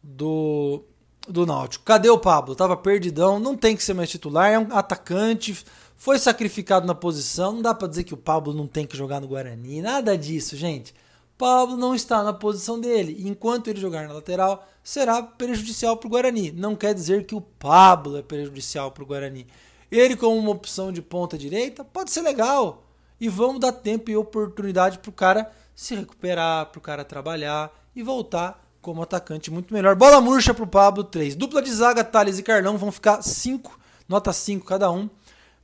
do, 0.03 0.83
do 1.29 1.47
Náutico. 1.47 1.85
Cadê 1.85 2.11
o 2.11 2.19
Pablo? 2.19 2.55
Tava 2.55 2.77
perdidão, 2.77 3.39
não 3.39 3.57
tem 3.57 3.77
que 3.77 3.83
ser 3.83 3.95
mais 3.95 4.11
titular, 4.11 4.51
é 4.51 4.59
um 4.59 4.75
atacante, 4.77 5.65
foi 5.97 6.19
sacrificado 6.19 6.87
na 6.87 6.95
posição. 6.95 7.53
Não 7.53 7.63
dá 7.63 7.75
para 7.75 7.89
dizer 7.89 8.05
que 8.05 8.15
o 8.15 8.17
Pablo 8.19 8.53
não 8.53 8.67
tem 8.67 8.87
que 8.87 8.97
jogar 8.97 9.21
no 9.21 9.29
Guarani, 9.29 9.81
nada 9.81 10.17
disso, 10.17 10.57
gente. 10.57 10.95
Pablo 11.39 11.77
não 11.77 11.95
está 11.95 12.23
na 12.23 12.33
posição 12.33 12.81
dele. 12.81 13.17
Enquanto 13.27 13.69
ele 13.69 13.81
jogar 13.81 14.07
na 14.07 14.15
lateral, 14.15 14.65
será 14.83 15.23
prejudicial 15.23 15.97
para 15.97 16.07
o 16.07 16.11
Guarani. 16.11 16.53
Não 16.53 16.77
quer 16.77 16.95
dizer 16.95 17.27
que 17.27 17.35
o 17.35 17.41
Pablo 17.41 18.17
é 18.17 18.23
prejudicial 18.23 18.93
para 18.93 19.03
o 19.03 19.07
Guarani. 19.07 19.47
Ele, 19.91 20.17
como 20.17 20.39
uma 20.39 20.51
opção 20.53 20.93
de 20.93 21.03
ponta 21.03 21.37
direita, 21.37 21.85
pode 21.85 22.13
ser 22.13 22.23
legal. 22.23 22.85
E 23.21 23.29
vamos 23.29 23.61
dar 23.61 23.73
tempo 23.73 24.11
e 24.11 24.17
oportunidade 24.17 24.99
para 25.01 25.11
o 25.11 25.13
cara 25.13 25.51
se 25.75 25.95
recuperar, 25.95 26.67
para 26.67 26.79
o 26.79 26.83
cara 26.83 27.05
trabalhar 27.05 27.73
e 27.95 28.03
voltar 28.03 28.65
como 28.83 29.01
atacante 29.01 29.51
muito 29.51 29.73
melhor. 29.73 29.95
Bola 29.95 30.21
murcha 30.21 30.53
pro 30.53 30.67
Pablo, 30.67 31.05
3. 31.05 31.37
Dupla 31.37 31.63
de 31.63 31.73
zaga, 31.73 32.03
Thales 32.03 32.39
e 32.39 32.43
Carlão 32.43 32.77
vão 32.77 32.91
ficar 32.91 33.23
5, 33.23 33.79
nota 34.09 34.33
5 34.33 34.67
cada 34.67 34.91
um. 34.91 35.09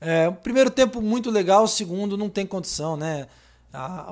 É, 0.01 0.29
o 0.29 0.33
primeiro 0.33 0.71
tempo 0.71 1.03
muito 1.03 1.29
legal, 1.29 1.65
o 1.65 1.69
segundo 1.69 2.17
não 2.17 2.31
tem 2.31 2.47
condição, 2.47 2.97
né? 2.97 3.27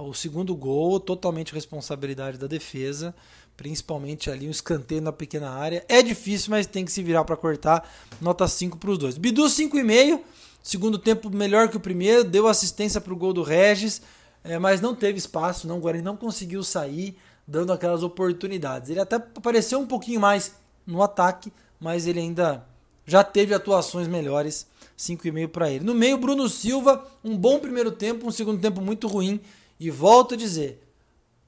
O 0.01 0.13
segundo 0.13 0.55
gol, 0.55 1.01
totalmente 1.01 1.55
responsabilidade 1.55 2.37
da 2.37 2.47
defesa, 2.47 3.15
principalmente 3.57 4.31
ali 4.31 4.47
um 4.47 4.51
escanteio 4.51 5.01
na 5.01 5.13
pequena 5.13 5.51
área. 5.51 5.85
É 5.89 6.03
difícil, 6.03 6.51
mas 6.51 6.67
tem 6.67 6.85
que 6.85 6.93
se 6.93 7.03
virar 7.03 7.25
para 7.25 7.37
cortar. 7.37 7.89
Nota 8.21 8.47
5 8.47 8.77
para 8.77 8.91
os 8.91 8.99
dois. 8.99 9.17
Bidu 9.17 9.45
5,5. 9.45 10.21
Segundo 10.63 10.99
tempo 10.99 11.31
melhor 11.31 11.69
que 11.69 11.77
o 11.77 11.81
primeiro, 11.81 12.25
deu 12.25 12.49
assistência 12.49 13.01
para 13.01 13.13
o 13.13 13.17
gol 13.17 13.33
do 13.33 13.45
Regis, 13.45 14.03
é, 14.43 14.59
mas 14.59 14.81
não 14.81 14.97
teve 14.97 15.17
espaço, 15.17 15.69
não. 15.69 15.79
O 15.79 15.81
Guarani 15.81 16.03
não 16.03 16.17
conseguiu 16.17 16.65
sair 16.65 17.17
dando 17.47 17.73
aquelas 17.73 18.03
oportunidades. 18.03 18.91
Ele 18.91 19.01
até 19.01 19.17
apareceu 19.17 19.79
um 19.79 19.87
pouquinho 19.87 20.21
mais 20.21 20.55
no 20.87 21.03
ataque, 21.03 21.53
mas 21.79 22.07
ele 22.07 22.21
ainda 22.21 22.67
já 23.05 23.23
teve 23.23 23.55
atuações 23.55 24.09
melhores. 24.09 24.67
5,5 24.97 25.49
para 25.49 25.71
ele. 25.71 25.85
No 25.85 25.95
meio, 25.95 26.17
Bruno 26.17 26.49
Silva, 26.49 27.07
um 27.23 27.37
bom 27.37 27.59
primeiro 27.59 27.93
tempo, 27.93 28.27
um 28.27 28.31
segundo 28.31 28.61
tempo 28.61 28.81
muito 28.81 29.07
ruim. 29.07 29.41
E 29.79 29.91
volto 29.91 30.35
a 30.35 30.37
dizer, 30.37 30.83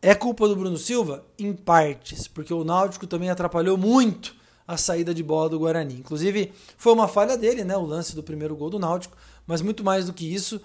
é 0.03 0.15
culpa 0.15 0.47
do 0.47 0.55
Bruno 0.55 0.77
Silva? 0.77 1.25
Em 1.39 1.53
partes, 1.55 2.29
porque 2.29 2.53
o 2.53 2.63
Náutico 2.63 3.07
também 3.07 3.31
atrapalhou 3.31 3.79
muito 3.79 4.37
a 4.67 4.77
saída 4.77 5.15
de 5.15 5.23
bola 5.23 5.49
do 5.49 5.59
Guarani. 5.59 5.95
Inclusive, 5.95 6.53
foi 6.77 6.93
uma 6.93 7.09
falha 7.09 7.39
dele, 7.39 7.65
né, 7.65 7.75
o 7.75 7.87
lance 7.87 8.15
do 8.15 8.23
primeiro 8.23 8.55
gol 8.55 8.69
do 8.69 8.79
Náutico, 8.79 9.17
mas 9.47 9.63
muito 9.63 9.83
mais 9.83 10.05
do 10.05 10.13
que 10.13 10.33
isso, 10.33 10.61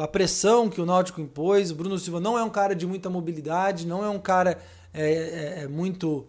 a 0.00 0.06
pressão 0.06 0.68
que 0.68 0.80
o 0.80 0.86
Náutico 0.86 1.20
impôs. 1.20 1.72
O 1.72 1.74
Bruno 1.74 1.98
Silva 1.98 2.20
não 2.20 2.38
é 2.38 2.44
um 2.44 2.50
cara 2.50 2.74
de 2.74 2.86
muita 2.86 3.10
mobilidade, 3.10 3.86
não 3.86 4.04
é 4.04 4.08
um 4.08 4.18
cara 4.20 4.60
é, 4.92 5.12
é, 5.12 5.62
é 5.64 5.68
muito 5.68 6.26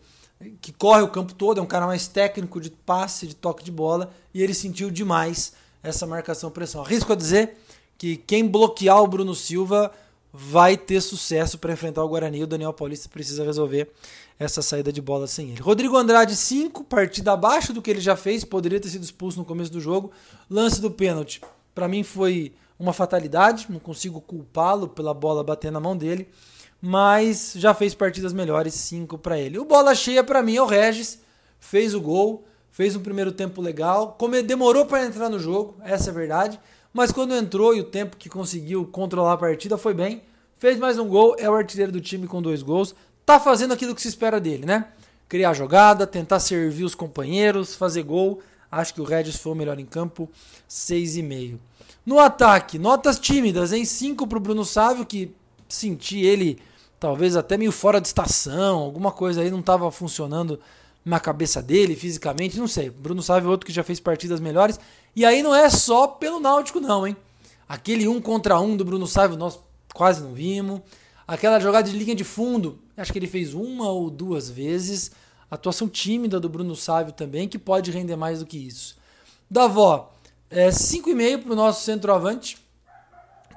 que 0.61 0.71
corre 0.71 1.01
o 1.01 1.09
campo 1.09 1.33
todo, 1.33 1.59
é 1.59 1.61
um 1.61 1.67
cara 1.67 1.85
mais 1.85 2.07
técnico 2.07 2.61
de 2.61 2.69
passe, 2.69 3.27
de 3.27 3.35
toque 3.35 3.63
de 3.63 3.71
bola, 3.71 4.13
e 4.33 4.41
ele 4.41 4.53
sentiu 4.53 4.89
demais 4.89 5.53
essa 5.83 6.05
marcação 6.07 6.49
pressão. 6.49 6.81
Arrisco 6.81 7.11
a 7.11 7.15
dizer 7.15 7.57
que 7.97 8.15
quem 8.15 8.47
bloquear 8.47 9.01
o 9.01 9.07
Bruno 9.07 9.35
Silva 9.35 9.91
vai 10.31 10.77
ter 10.77 11.01
sucesso 11.01 11.57
para 11.57 11.73
enfrentar 11.73 12.03
o 12.03 12.07
Guarani. 12.07 12.43
O 12.43 12.47
Daniel 12.47 12.71
Paulista 12.71 13.09
precisa 13.09 13.43
resolver 13.43 13.91
essa 14.37 14.61
saída 14.61 14.93
de 14.93 15.01
bola 15.01 15.27
sem 15.27 15.49
ele. 15.49 15.61
Rodrigo 15.61 15.97
Andrade, 15.97 16.35
5, 16.35 16.85
partida 16.85 17.33
abaixo 17.33 17.73
do 17.73 17.81
que 17.81 17.89
ele 17.89 17.99
já 17.99 18.15
fez, 18.15 18.45
poderia 18.45 18.79
ter 18.79 18.89
sido 18.89 19.03
expulso 19.03 19.37
no 19.37 19.43
começo 19.43 19.71
do 19.71 19.81
jogo. 19.81 20.11
Lance 20.49 20.79
do 20.79 20.89
pênalti, 20.89 21.41
para 21.75 21.89
mim 21.89 22.03
foi 22.03 22.53
uma 22.77 22.93
fatalidade, 22.93 23.67
não 23.69 23.79
consigo 23.79 24.21
culpá-lo 24.21 24.87
pela 24.87 25.13
bola 25.13 25.43
bater 25.43 25.69
na 25.69 25.81
mão 25.81 25.97
dele 25.97 26.29
mas 26.81 27.53
já 27.55 27.73
fez 27.73 27.93
partidas 27.93 28.33
melhores, 28.33 28.73
5 28.73 29.17
para 29.17 29.37
ele. 29.37 29.59
O 29.59 29.65
bola 29.65 29.93
cheia 29.93 30.23
para 30.23 30.41
mim 30.41 30.55
é 30.55 30.61
o 30.61 30.65
Regis, 30.65 31.19
fez 31.59 31.93
o 31.93 32.01
gol, 32.01 32.45
fez 32.71 32.95
um 32.95 33.01
primeiro 33.01 33.31
tempo 33.31 33.61
legal, 33.61 34.15
como 34.17 34.41
demorou 34.41 34.85
para 34.85 35.05
entrar 35.05 35.29
no 35.29 35.39
jogo, 35.39 35.75
essa 35.83 36.09
é 36.09 36.11
a 36.11 36.15
verdade, 36.15 36.59
mas 36.93 37.11
quando 37.11 37.35
entrou 37.35 37.75
e 37.75 37.81
o 37.81 37.83
tempo 37.83 38.17
que 38.17 38.29
conseguiu 38.29 38.85
controlar 38.85 39.33
a 39.33 39.37
partida 39.37 39.77
foi 39.77 39.93
bem, 39.93 40.23
fez 40.57 40.77
mais 40.77 40.97
um 40.97 41.07
gol, 41.07 41.35
é 41.37 41.49
o 41.49 41.53
artilheiro 41.53 41.91
do 41.91 42.01
time 42.01 42.27
com 42.27 42.41
dois 42.41 42.61
gols, 42.61 42.95
tá 43.25 43.39
fazendo 43.39 43.73
aquilo 43.73 43.93
que 43.93 44.01
se 44.01 44.07
espera 44.07 44.39
dele, 44.39 44.65
né? 44.65 44.87
Criar 45.27 45.53
jogada, 45.53 46.07
tentar 46.07 46.39
servir 46.39 46.83
os 46.83 46.95
companheiros, 46.95 47.75
fazer 47.75 48.01
gol. 48.01 48.41
Acho 48.71 48.93
que 48.93 49.01
o 49.01 49.03
Regis 49.03 49.35
foi 49.35 49.51
o 49.51 49.55
melhor 49.55 49.79
em 49.79 49.85
campo, 49.85 50.27
6,5. 50.67 51.59
No 52.03 52.19
ataque, 52.19 52.79
notas 52.79 53.19
tímidas, 53.19 53.71
em 53.71 53.85
5 53.85 54.25
para 54.25 54.37
o 54.37 54.41
Bruno 54.41 54.65
Sávio, 54.65 55.05
que 55.05 55.35
senti 55.69 56.19
ele 56.19 56.59
talvez 56.99 57.35
até 57.35 57.57
meio 57.57 57.71
fora 57.71 58.01
de 58.01 58.07
estação, 58.07 58.79
alguma 58.79 59.11
coisa 59.11 59.41
aí 59.41 59.49
não 59.49 59.61
estava 59.61 59.89
funcionando 59.89 60.59
na 61.05 61.19
cabeça 61.19 61.61
dele, 61.61 61.95
fisicamente, 61.95 62.59
não 62.59 62.67
sei. 62.67 62.89
Bruno 62.89 63.23
Sávio 63.23 63.47
é 63.47 63.51
outro 63.51 63.65
que 63.65 63.71
já 63.71 63.83
fez 63.83 63.99
partidas 63.99 64.39
melhores. 64.39 64.79
E 65.15 65.25
aí 65.25 65.41
não 65.41 65.55
é 65.55 65.69
só 65.69 66.07
pelo 66.07 66.39
Náutico, 66.39 66.79
não, 66.79 67.07
hein? 67.07 67.15
Aquele 67.67 68.07
um 68.07 68.19
contra 68.21 68.59
um 68.59 68.75
do 68.75 68.83
Bruno 68.83 69.07
Sávio 69.07 69.37
nós 69.37 69.57
quase 69.93 70.21
não 70.21 70.33
vimos. 70.33 70.81
Aquela 71.27 71.59
jogada 71.59 71.89
de 71.89 71.97
linha 71.97 72.15
de 72.15 72.23
fundo, 72.23 72.79
acho 72.97 73.13
que 73.13 73.19
ele 73.19 73.27
fez 73.27 73.53
uma 73.53 73.89
ou 73.89 74.09
duas 74.09 74.49
vezes. 74.49 75.11
Atuação 75.49 75.87
tímida 75.87 76.39
do 76.39 76.49
Bruno 76.49 76.75
Sávio 76.75 77.13
também, 77.13 77.47
que 77.47 77.57
pode 77.57 77.91
render 77.91 78.15
mais 78.15 78.39
do 78.39 78.45
que 78.45 78.57
isso. 78.57 78.97
Davó, 79.49 80.13
é 80.49 80.69
5,5 80.69 81.43
para 81.43 81.53
o 81.53 81.55
nosso 81.55 81.83
centroavante 81.83 82.57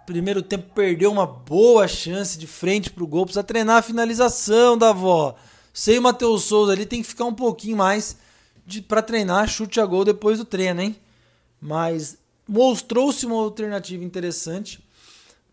primeiro 0.06 0.42
tempo 0.42 0.72
perdeu 0.74 1.10
uma 1.10 1.26
boa 1.26 1.86
chance 1.88 2.38
de 2.38 2.46
frente 2.46 2.90
para 2.90 3.04
o 3.04 3.06
gol. 3.06 3.24
Precisa 3.24 3.42
treinar 3.42 3.78
a 3.78 3.82
finalização 3.82 4.76
da 4.76 4.90
avó. 4.90 5.34
Sei 5.72 5.98
o 5.98 6.02
Matheus 6.02 6.44
Souza 6.44 6.72
ali 6.72 6.84
tem 6.84 7.02
que 7.02 7.08
ficar 7.08 7.24
um 7.24 7.34
pouquinho 7.34 7.76
mais 7.76 8.16
para 8.86 9.02
treinar 9.02 9.48
chute 9.48 9.80
a 9.80 9.86
gol 9.86 10.04
depois 10.04 10.38
do 10.38 10.44
treino, 10.44 10.80
hein? 10.80 10.96
Mas 11.60 12.18
mostrou-se 12.46 13.24
uma 13.24 13.36
alternativa 13.36 14.04
interessante 14.04 14.82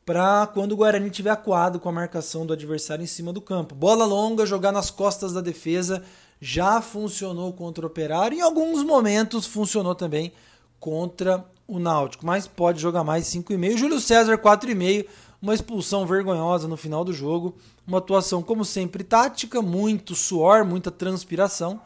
para 0.05 0.47
quando 0.47 0.71
o 0.71 0.75
Guarani 0.75 1.09
tiver 1.09 1.29
acuado 1.29 1.79
com 1.79 1.87
a 1.87 1.91
marcação 1.91 2.45
do 2.45 2.53
adversário 2.53 3.03
em 3.03 3.07
cima 3.07 3.31
do 3.31 3.39
campo. 3.39 3.75
Bola 3.75 4.05
longa, 4.05 4.45
jogar 4.45 4.71
nas 4.71 4.89
costas 4.89 5.33
da 5.33 5.41
defesa, 5.41 6.03
já 6.41 6.81
funcionou 6.81 7.53
contra 7.53 7.85
o 7.85 7.87
Operário 7.87 8.35
e 8.35 8.39
em 8.39 8.41
alguns 8.41 8.83
momentos 8.83 9.45
funcionou 9.45 9.93
também 9.93 10.33
contra 10.79 11.45
o 11.69 11.77
Náutico, 11.77 12.25
mas 12.25 12.47
pode 12.47 12.81
jogar 12.81 13.03
mais 13.03 13.25
5,5. 13.27 13.77
Júlio 13.77 13.99
César 14.01 14.37
4,5, 14.39 15.05
uma 15.39 15.53
expulsão 15.53 16.05
vergonhosa 16.05 16.67
no 16.67 16.75
final 16.75 17.05
do 17.05 17.13
jogo, 17.13 17.55
uma 17.85 17.99
atuação 17.99 18.41
como 18.41 18.65
sempre 18.65 19.03
tática, 19.03 19.61
muito 19.61 20.15
suor, 20.15 20.65
muita 20.65 20.89
transpiração, 20.89 21.79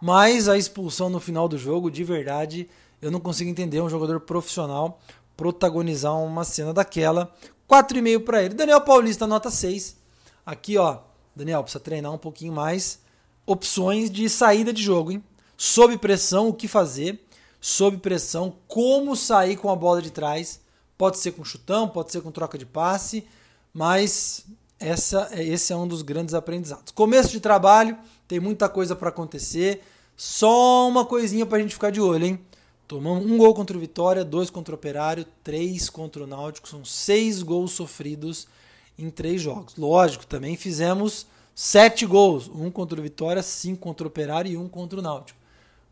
mas 0.00 0.48
a 0.48 0.56
expulsão 0.56 1.10
no 1.10 1.18
final 1.18 1.48
do 1.48 1.58
jogo, 1.58 1.90
de 1.90 2.04
verdade, 2.04 2.68
eu 3.02 3.10
não 3.10 3.18
consigo 3.18 3.50
entender 3.50 3.80
um 3.80 3.90
jogador 3.90 4.20
profissional 4.20 5.00
protagonizar 5.36 6.16
uma 6.16 6.44
cena 6.44 6.72
daquela. 6.72 7.34
4,5 7.68 8.24
para 8.24 8.42
ele. 8.42 8.54
Daniel 8.54 8.80
Paulista 8.80 9.26
nota 9.26 9.50
6. 9.50 9.96
Aqui, 10.44 10.78
ó, 10.78 11.00
Daniel 11.34 11.62
precisa 11.62 11.82
treinar 11.82 12.12
um 12.12 12.18
pouquinho 12.18 12.52
mais. 12.52 13.00
Opções 13.44 14.10
de 14.10 14.28
saída 14.30 14.72
de 14.72 14.82
jogo, 14.82 15.12
hein? 15.12 15.22
Sob 15.56 15.96
pressão, 15.98 16.48
o 16.48 16.54
que 16.54 16.68
fazer? 16.68 17.25
Sob 17.66 17.96
pressão, 17.96 18.54
como 18.68 19.16
sair 19.16 19.56
com 19.56 19.68
a 19.68 19.74
bola 19.74 20.00
de 20.00 20.12
trás. 20.12 20.60
Pode 20.96 21.18
ser 21.18 21.32
com 21.32 21.44
chutão, 21.44 21.88
pode 21.88 22.12
ser 22.12 22.20
com 22.20 22.30
troca 22.30 22.56
de 22.56 22.64
passe, 22.64 23.26
mas 23.74 24.46
essa, 24.78 25.28
esse 25.32 25.72
é 25.72 25.76
um 25.76 25.88
dos 25.88 26.00
grandes 26.00 26.32
aprendizados. 26.32 26.92
Começo 26.92 27.32
de 27.32 27.40
trabalho, 27.40 27.98
tem 28.28 28.38
muita 28.38 28.68
coisa 28.68 28.94
para 28.94 29.08
acontecer. 29.08 29.82
Só 30.16 30.86
uma 30.86 31.04
coisinha 31.04 31.44
para 31.44 31.58
a 31.58 31.60
gente 31.60 31.74
ficar 31.74 31.90
de 31.90 32.00
olho, 32.00 32.26
hein? 32.26 32.40
Tomamos 32.86 33.28
um 33.28 33.36
gol 33.36 33.52
contra 33.52 33.76
o 33.76 33.80
Vitória, 33.80 34.24
dois 34.24 34.48
contra 34.48 34.72
o 34.72 34.78
Operário, 34.78 35.26
três 35.42 35.90
contra 35.90 36.22
o 36.22 36.26
Náutico. 36.26 36.68
São 36.68 36.84
seis 36.84 37.42
gols 37.42 37.72
sofridos 37.72 38.46
em 38.96 39.10
três 39.10 39.42
jogos. 39.42 39.74
Lógico, 39.76 40.24
também 40.24 40.56
fizemos 40.56 41.26
sete 41.52 42.06
gols. 42.06 42.48
Um 42.48 42.70
contra 42.70 43.00
o 43.00 43.02
Vitória, 43.02 43.42
cinco 43.42 43.80
contra 43.80 44.06
o 44.06 44.08
Operário 44.08 44.52
e 44.52 44.56
um 44.56 44.68
contra 44.68 45.00
o 45.00 45.02
Náutico. 45.02 45.40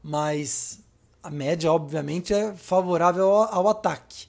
Mas 0.01 0.84
a 1.25 1.31
média, 1.31 1.73
obviamente, 1.73 2.35
é 2.35 2.53
favorável 2.55 3.31
ao, 3.31 3.55
ao, 3.55 3.69
ataque. 3.69 4.29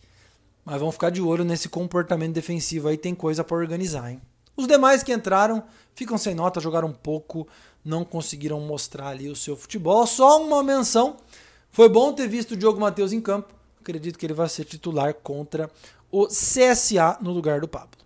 Mas 0.63 0.79
vamos 0.79 0.95
ficar 0.95 1.10
de 1.10 1.21
olho 1.21 1.43
nesse 1.43 1.67
comportamento 1.67 2.34
defensivo 2.34 2.88
aí, 2.88 2.97
tem 2.97 3.13
coisa 3.13 3.43
para 3.43 3.58
organizar, 3.58 4.10
hein? 4.10 4.21
Os 4.55 4.65
demais 4.65 5.03
que 5.03 5.12
entraram 5.12 5.62
ficam 5.93 6.17
sem 6.17 6.34
nota, 6.34 6.62
jogaram 6.62 6.93
pouco, 6.93 7.45
não 7.84 8.05
conseguiram 8.05 8.62
mostrar 8.62 9.10
ali 9.10 9.29
o 9.29 9.36
seu 9.36 9.58
futebol. 9.58 10.08
Só 10.08 10.41
uma 10.41 10.63
menção: 10.63 11.17
foi 11.69 11.89
bom 11.89 12.13
ter 12.13 12.29
visto 12.29 12.51
o 12.51 12.58
Diogo 12.58 12.79
Matheus 12.79 13.12
em 13.12 13.19
campo. 13.19 13.53
Acredito 13.81 14.17
que 14.17 14.25
ele 14.25 14.34
vai 14.34 14.47
ser 14.47 14.63
titular 14.63 15.13
contra 15.15 15.69
o 16.10 16.27
CSA 16.27 17.17
no 17.21 17.34
lugar 17.34 17.60
do 17.60 17.67
Pablo. 17.67 18.05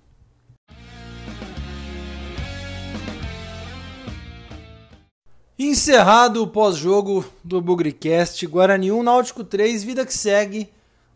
Encerrado 5.61 6.41
o 6.41 6.47
pós-jogo 6.47 7.25
do 7.43 7.59
Bugricast, 7.59 8.47
Guarani 8.47 8.93
1, 8.93 9.03
Náutico 9.03 9.43
3, 9.43 9.83
vida 9.83 10.05
que 10.05 10.13
segue. 10.13 10.69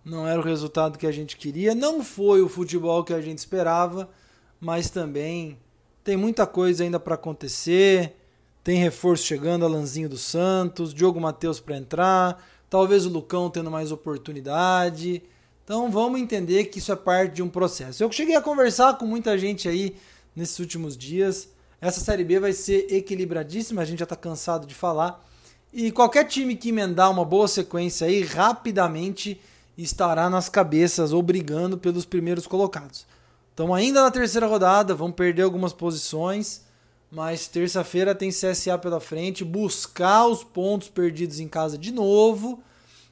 Não 0.03 0.27
era 0.27 0.37
o 0.37 0.43
resultado 0.43 0.97
que 0.97 1.07
a 1.07 1.13
gente 1.13 1.37
queria, 1.37 1.73
não 1.73 2.03
foi 2.03 2.41
o 2.41 2.49
futebol 2.49 3.05
que 3.05 3.13
a 3.13 3.21
gente 3.21 3.37
esperava, 3.37 4.09
mas 4.59 4.89
também 4.89 5.57
tem 6.03 6.17
muita 6.17 6.45
coisa 6.45 6.83
ainda 6.83 6.99
para 6.99 7.15
acontecer. 7.15 8.17
Tem 8.61 8.77
reforço 8.77 9.23
chegando, 9.23 9.63
Alanzinho 9.63 10.09
dos 10.09 10.23
Santos, 10.23 10.93
Diogo 10.93 11.21
Matheus 11.21 11.61
para 11.61 11.77
entrar, 11.77 12.45
talvez 12.69 13.05
o 13.05 13.09
Lucão 13.09 13.49
tendo 13.49 13.71
mais 13.71 13.93
oportunidade. 13.93 15.23
Então 15.63 15.89
vamos 15.89 16.19
entender 16.19 16.65
que 16.65 16.79
isso 16.79 16.91
é 16.91 16.97
parte 16.97 17.35
de 17.35 17.41
um 17.41 17.47
processo. 17.47 18.03
Eu 18.03 18.11
cheguei 18.11 18.35
a 18.35 18.41
conversar 18.41 18.97
com 18.97 19.05
muita 19.05 19.37
gente 19.37 19.69
aí 19.69 19.95
nesses 20.35 20.59
últimos 20.59 20.97
dias 20.97 21.47
essa 21.87 21.99
Série 21.99 22.23
B 22.23 22.39
vai 22.39 22.53
ser 22.53 22.87
equilibradíssima, 22.89 23.81
a 23.81 23.85
gente 23.85 23.99
já 23.99 24.05
está 24.05 24.15
cansado 24.15 24.65
de 24.65 24.73
falar. 24.73 25.21
E 25.73 25.91
qualquer 25.91 26.23
time 26.25 26.55
que 26.55 26.69
emendar 26.69 27.11
uma 27.11 27.25
boa 27.25 27.45
sequência 27.45 28.07
aí, 28.07 28.23
rapidamente 28.23 29.37
estará 29.77 30.29
nas 30.29 30.47
cabeças 30.47 31.11
ou 31.11 31.21
brigando 31.21 31.77
pelos 31.77 32.05
primeiros 32.05 32.47
colocados. 32.47 33.05
Então, 33.53 33.73
ainda 33.73 34.01
na 34.01 34.09
terceira 34.09 34.47
rodada, 34.47 34.95
vão 34.95 35.11
perder 35.11 35.41
algumas 35.41 35.73
posições, 35.73 36.61
mas 37.11 37.49
terça-feira 37.49 38.15
tem 38.15 38.29
CSA 38.29 38.77
pela 38.77 39.01
frente, 39.01 39.43
buscar 39.43 40.25
os 40.25 40.41
pontos 40.41 40.87
perdidos 40.87 41.41
em 41.41 41.49
casa 41.49 41.77
de 41.77 41.91
novo, 41.91 42.63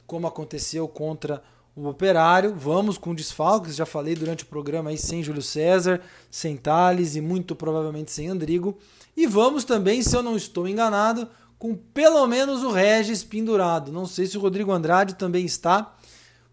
como 0.08 0.28
aconteceu 0.28 0.88
contra 0.88 1.36
o 1.36 1.42
Operário. 1.88 2.54
Vamos 2.56 2.98
com 2.98 3.16
desfalques, 3.16 3.76
já 3.76 3.86
falei 3.86 4.16
durante 4.16 4.44
o 4.44 4.48
programa 4.48 4.90
aí 4.90 4.98
sem 4.98 5.24
Júlio 5.24 5.42
César, 5.42 6.02
sem 6.30 6.58
Thales 6.58 7.16
e 7.16 7.22
muito 7.22 7.56
provavelmente 7.56 8.12
sem 8.12 8.28
Andrigo. 8.28 8.78
E 9.16 9.28
vamos 9.28 9.64
também, 9.64 10.02
se 10.02 10.16
eu 10.16 10.24
não 10.24 10.36
estou 10.36 10.68
enganado, 10.68 11.28
com 11.58 11.76
pelo 11.76 12.26
menos 12.28 12.64
o 12.64 12.72
Regis 12.72 13.24
pendurado. 13.24 13.92
Não 13.92 14.06
sei 14.06 14.26
se 14.26 14.38
o 14.38 14.42
Rodrigo 14.42 14.72
Andrade 14.72 15.16
também 15.16 15.46
está 15.46 15.96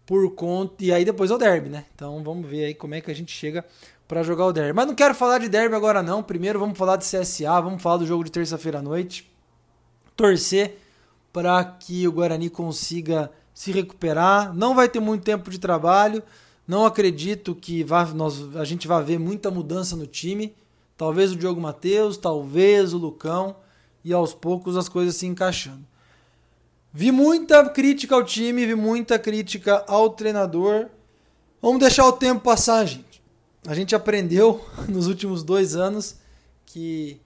por 0.05 0.33
conta. 0.35 0.83
E 0.83 0.91
aí 0.91 1.05
depois 1.05 1.31
é 1.31 1.35
o 1.35 1.37
derby, 1.37 1.69
né? 1.69 1.85
Então 1.95 2.23
vamos 2.23 2.49
ver 2.49 2.65
aí 2.65 2.73
como 2.73 2.95
é 2.95 3.01
que 3.01 3.09
a 3.09 3.15
gente 3.15 3.31
chega 3.31 3.65
para 4.07 4.23
jogar 4.23 4.45
o 4.45 4.53
derby. 4.53 4.73
Mas 4.73 4.87
não 4.87 4.95
quero 4.95 5.15
falar 5.15 5.37
de 5.37 5.49
derby 5.49 5.75
agora 5.75 6.03
não. 6.03 6.21
Primeiro 6.21 6.59
vamos 6.59 6.77
falar 6.77 6.95
de 6.95 7.05
CSA, 7.05 7.61
vamos 7.61 7.81
falar 7.81 7.97
do 7.97 8.05
jogo 8.05 8.23
de 8.23 8.31
terça-feira 8.31 8.79
à 8.79 8.81
noite. 8.81 9.31
Torcer 10.15 10.77
para 11.31 11.63
que 11.63 12.07
o 12.07 12.11
Guarani 12.11 12.49
consiga 12.49 13.31
se 13.59 13.73
recuperar. 13.73 14.55
Não 14.55 14.73
vai 14.73 14.87
ter 14.87 15.01
muito 15.01 15.25
tempo 15.25 15.51
de 15.51 15.59
trabalho. 15.59 16.23
Não 16.65 16.85
acredito 16.85 17.53
que 17.53 17.83
vá, 17.83 18.05
nós, 18.05 18.55
a 18.55 18.63
gente 18.63 18.87
vai 18.87 19.03
ver 19.03 19.19
muita 19.19 19.51
mudança 19.51 19.97
no 19.97 20.07
time. 20.07 20.55
Talvez 20.95 21.33
o 21.33 21.35
Diogo 21.35 21.59
Matheus, 21.59 22.15
talvez 22.15 22.93
o 22.93 22.97
Lucão. 22.97 23.57
E 24.01 24.13
aos 24.13 24.33
poucos 24.33 24.77
as 24.77 24.87
coisas 24.87 25.17
se 25.17 25.25
encaixando. 25.25 25.85
Vi 26.93 27.11
muita 27.11 27.69
crítica 27.69 28.15
ao 28.15 28.23
time, 28.23 28.65
vi 28.65 28.75
muita 28.75 29.19
crítica 29.19 29.83
ao 29.89 30.11
treinador. 30.11 30.87
Vamos 31.61 31.81
deixar 31.81 32.07
o 32.07 32.13
tempo 32.13 32.39
passar, 32.39 32.85
gente. 32.85 33.21
A 33.67 33.75
gente 33.75 33.93
aprendeu 33.93 34.63
nos 34.87 35.05
últimos 35.05 35.43
dois 35.43 35.75
anos 35.75 36.15
que 36.65 37.19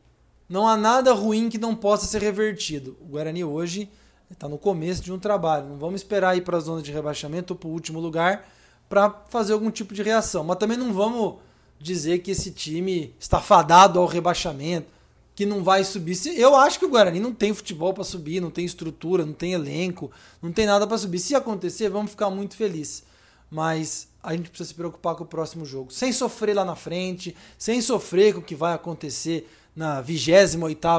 não 0.50 0.68
há 0.68 0.76
nada 0.76 1.14
ruim 1.14 1.48
que 1.48 1.60
não 1.60 1.76
possa 1.76 2.08
ser 2.08 2.24
revertido. 2.24 2.98
O 3.02 3.06
Guarani 3.06 3.44
hoje 3.44 3.88
está 4.34 4.48
no 4.48 4.58
começo 4.58 5.02
de 5.02 5.12
um 5.12 5.20
trabalho. 5.20 5.68
Não 5.70 5.78
vamos 5.78 6.02
esperar 6.02 6.38
ir 6.38 6.42
para 6.42 6.58
a 6.58 6.60
zona 6.60 6.82
de 6.82 6.92
rebaixamento 6.92 7.54
ou 7.54 7.60
para 7.60 7.68
o 7.70 7.72
último 7.72 8.00
lugar 8.00 8.48
para 8.90 9.10
fazer 9.30 9.54
algum 9.54 9.72
tipo 9.72 9.94
de 9.94 10.04
reação. 10.04 10.44
Mas 10.44 10.58
também 10.58 10.78
não 10.78 10.94
vamos 10.94 11.36
dizer 11.80 12.20
que 12.20 12.32
esse 12.32 12.52
time 12.52 13.14
está 13.20 13.40
fadado 13.40 14.00
ao 14.00 14.06
rebaixamento 14.06 14.88
que 15.36 15.46
não 15.46 15.64
vai 15.64 15.84
subir. 15.84 16.16
Eu 16.38 16.56
acho 16.56 16.78
que 16.80 16.86
o 16.86 16.90
Guarani 16.90 17.20
não 17.20 17.34
tem 17.34 17.54
futebol 17.54 17.94
para 17.94 18.04
subir, 18.04 18.40
não 18.40 18.52
tem 18.52 18.66
estrutura, 18.66 19.26
não 19.26 19.34
tem 19.34 19.54
elenco, 19.54 20.12
não 20.42 20.52
tem 20.52 20.66
nada 20.66 20.86
para 20.86 20.98
subir. 20.98 21.20
Se 21.20 21.36
acontecer, 21.36 21.90
vamos 21.90 22.12
ficar 22.12 22.30
muito 22.30 22.56
felizes. 22.56 23.04
Mas 23.50 24.08
a 24.22 24.36
gente 24.36 24.50
precisa 24.50 24.70
se 24.70 24.76
preocupar 24.76 25.16
com 25.16 25.24
o 25.24 25.28
próximo 25.28 25.66
jogo, 25.66 25.92
sem 25.92 26.12
sofrer 26.14 26.56
lá 26.56 26.64
na 26.64 26.76
frente, 26.76 27.36
sem 27.58 27.82
sofrer 27.82 28.34
com 28.34 28.40
o 28.40 28.44
que 28.44 28.56
vai 28.56 28.74
acontecer 28.74 29.50
na 29.76 30.02
28 30.02 30.58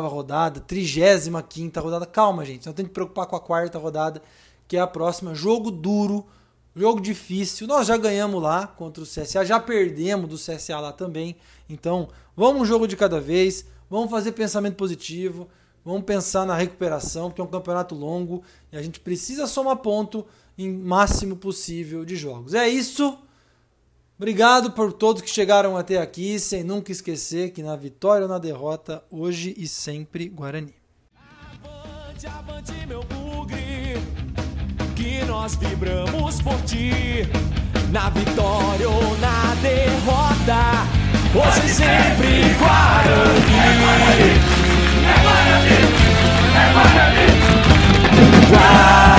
rodada, 0.08 0.60
35 0.60 1.80
rodada. 1.80 2.06
Calma, 2.06 2.44
gente, 2.44 2.66
não 2.66 2.72
tem 2.72 2.84
que 2.84 2.92
preocupar 2.92 3.26
com 3.26 3.36
a 3.36 3.40
quarta 3.40 3.78
rodada, 3.78 4.22
que 4.66 4.76
é 4.76 4.80
a 4.80 4.86
próxima. 4.86 5.34
Jogo 5.34 5.70
duro, 5.70 6.26
jogo 6.74 7.00
difícil. 7.00 7.66
Nós 7.66 7.86
já 7.86 7.96
ganhamos 7.96 8.42
lá 8.42 8.66
contra 8.66 9.02
o 9.02 9.06
CSA, 9.06 9.44
já 9.44 9.60
perdemos 9.60 10.28
do 10.28 10.36
CSA 10.36 10.80
lá 10.80 10.92
também. 10.92 11.36
Então, 11.68 12.08
vamos 12.36 12.62
um 12.62 12.64
jogo 12.64 12.86
de 12.86 12.96
cada 12.96 13.20
vez. 13.20 13.66
Vamos 13.88 14.10
fazer 14.10 14.32
pensamento 14.32 14.76
positivo, 14.76 15.46
vamos 15.84 16.04
pensar 16.04 16.46
na 16.46 16.56
recuperação, 16.56 17.28
porque 17.28 17.40
é 17.40 17.44
um 17.44 17.48
campeonato 17.48 17.94
longo 17.94 18.42
e 18.72 18.76
a 18.76 18.82
gente 18.82 18.98
precisa 18.98 19.46
somar 19.46 19.76
ponto 19.76 20.26
em 20.56 20.72
máximo 20.72 21.36
possível 21.36 22.04
de 22.04 22.16
jogos. 22.16 22.54
É 22.54 22.66
isso. 22.68 23.18
Obrigado 24.24 24.70
por 24.70 24.90
todos 24.90 25.20
que 25.20 25.28
chegaram 25.28 25.76
até 25.76 25.98
aqui, 25.98 26.40
sem 26.40 26.64
nunca 26.64 26.90
esquecer 26.90 27.50
que 27.50 27.62
na 27.62 27.76
vitória 27.76 28.22
ou 28.22 28.28
na 28.28 28.38
derrota, 28.38 29.04
hoje 29.10 29.54
e 29.58 29.68
sempre 29.68 30.30
Guarani. 30.30 30.72
Avante, 31.14 32.26
avante, 32.26 32.72
meu 32.86 33.02
bugre, 33.02 33.98
que 34.96 35.22
nós 35.26 35.56
vibramos 35.56 36.40
por 36.40 36.58
ti, 36.62 37.28
na 37.92 38.08
vitória 38.08 38.88
ou 38.88 39.14
na 39.18 39.54
derrota, 39.60 40.88
hoje 41.34 41.66
e 41.66 41.68
sempre 41.68 42.54
Guarani. 42.58 43.52
É 43.60 43.76
Guarani, 43.82 44.30
é 45.04 45.20
Guarani, 45.22 45.76
é 46.56 46.72
Guarani. 46.72 47.26
Guarani. 48.48 49.13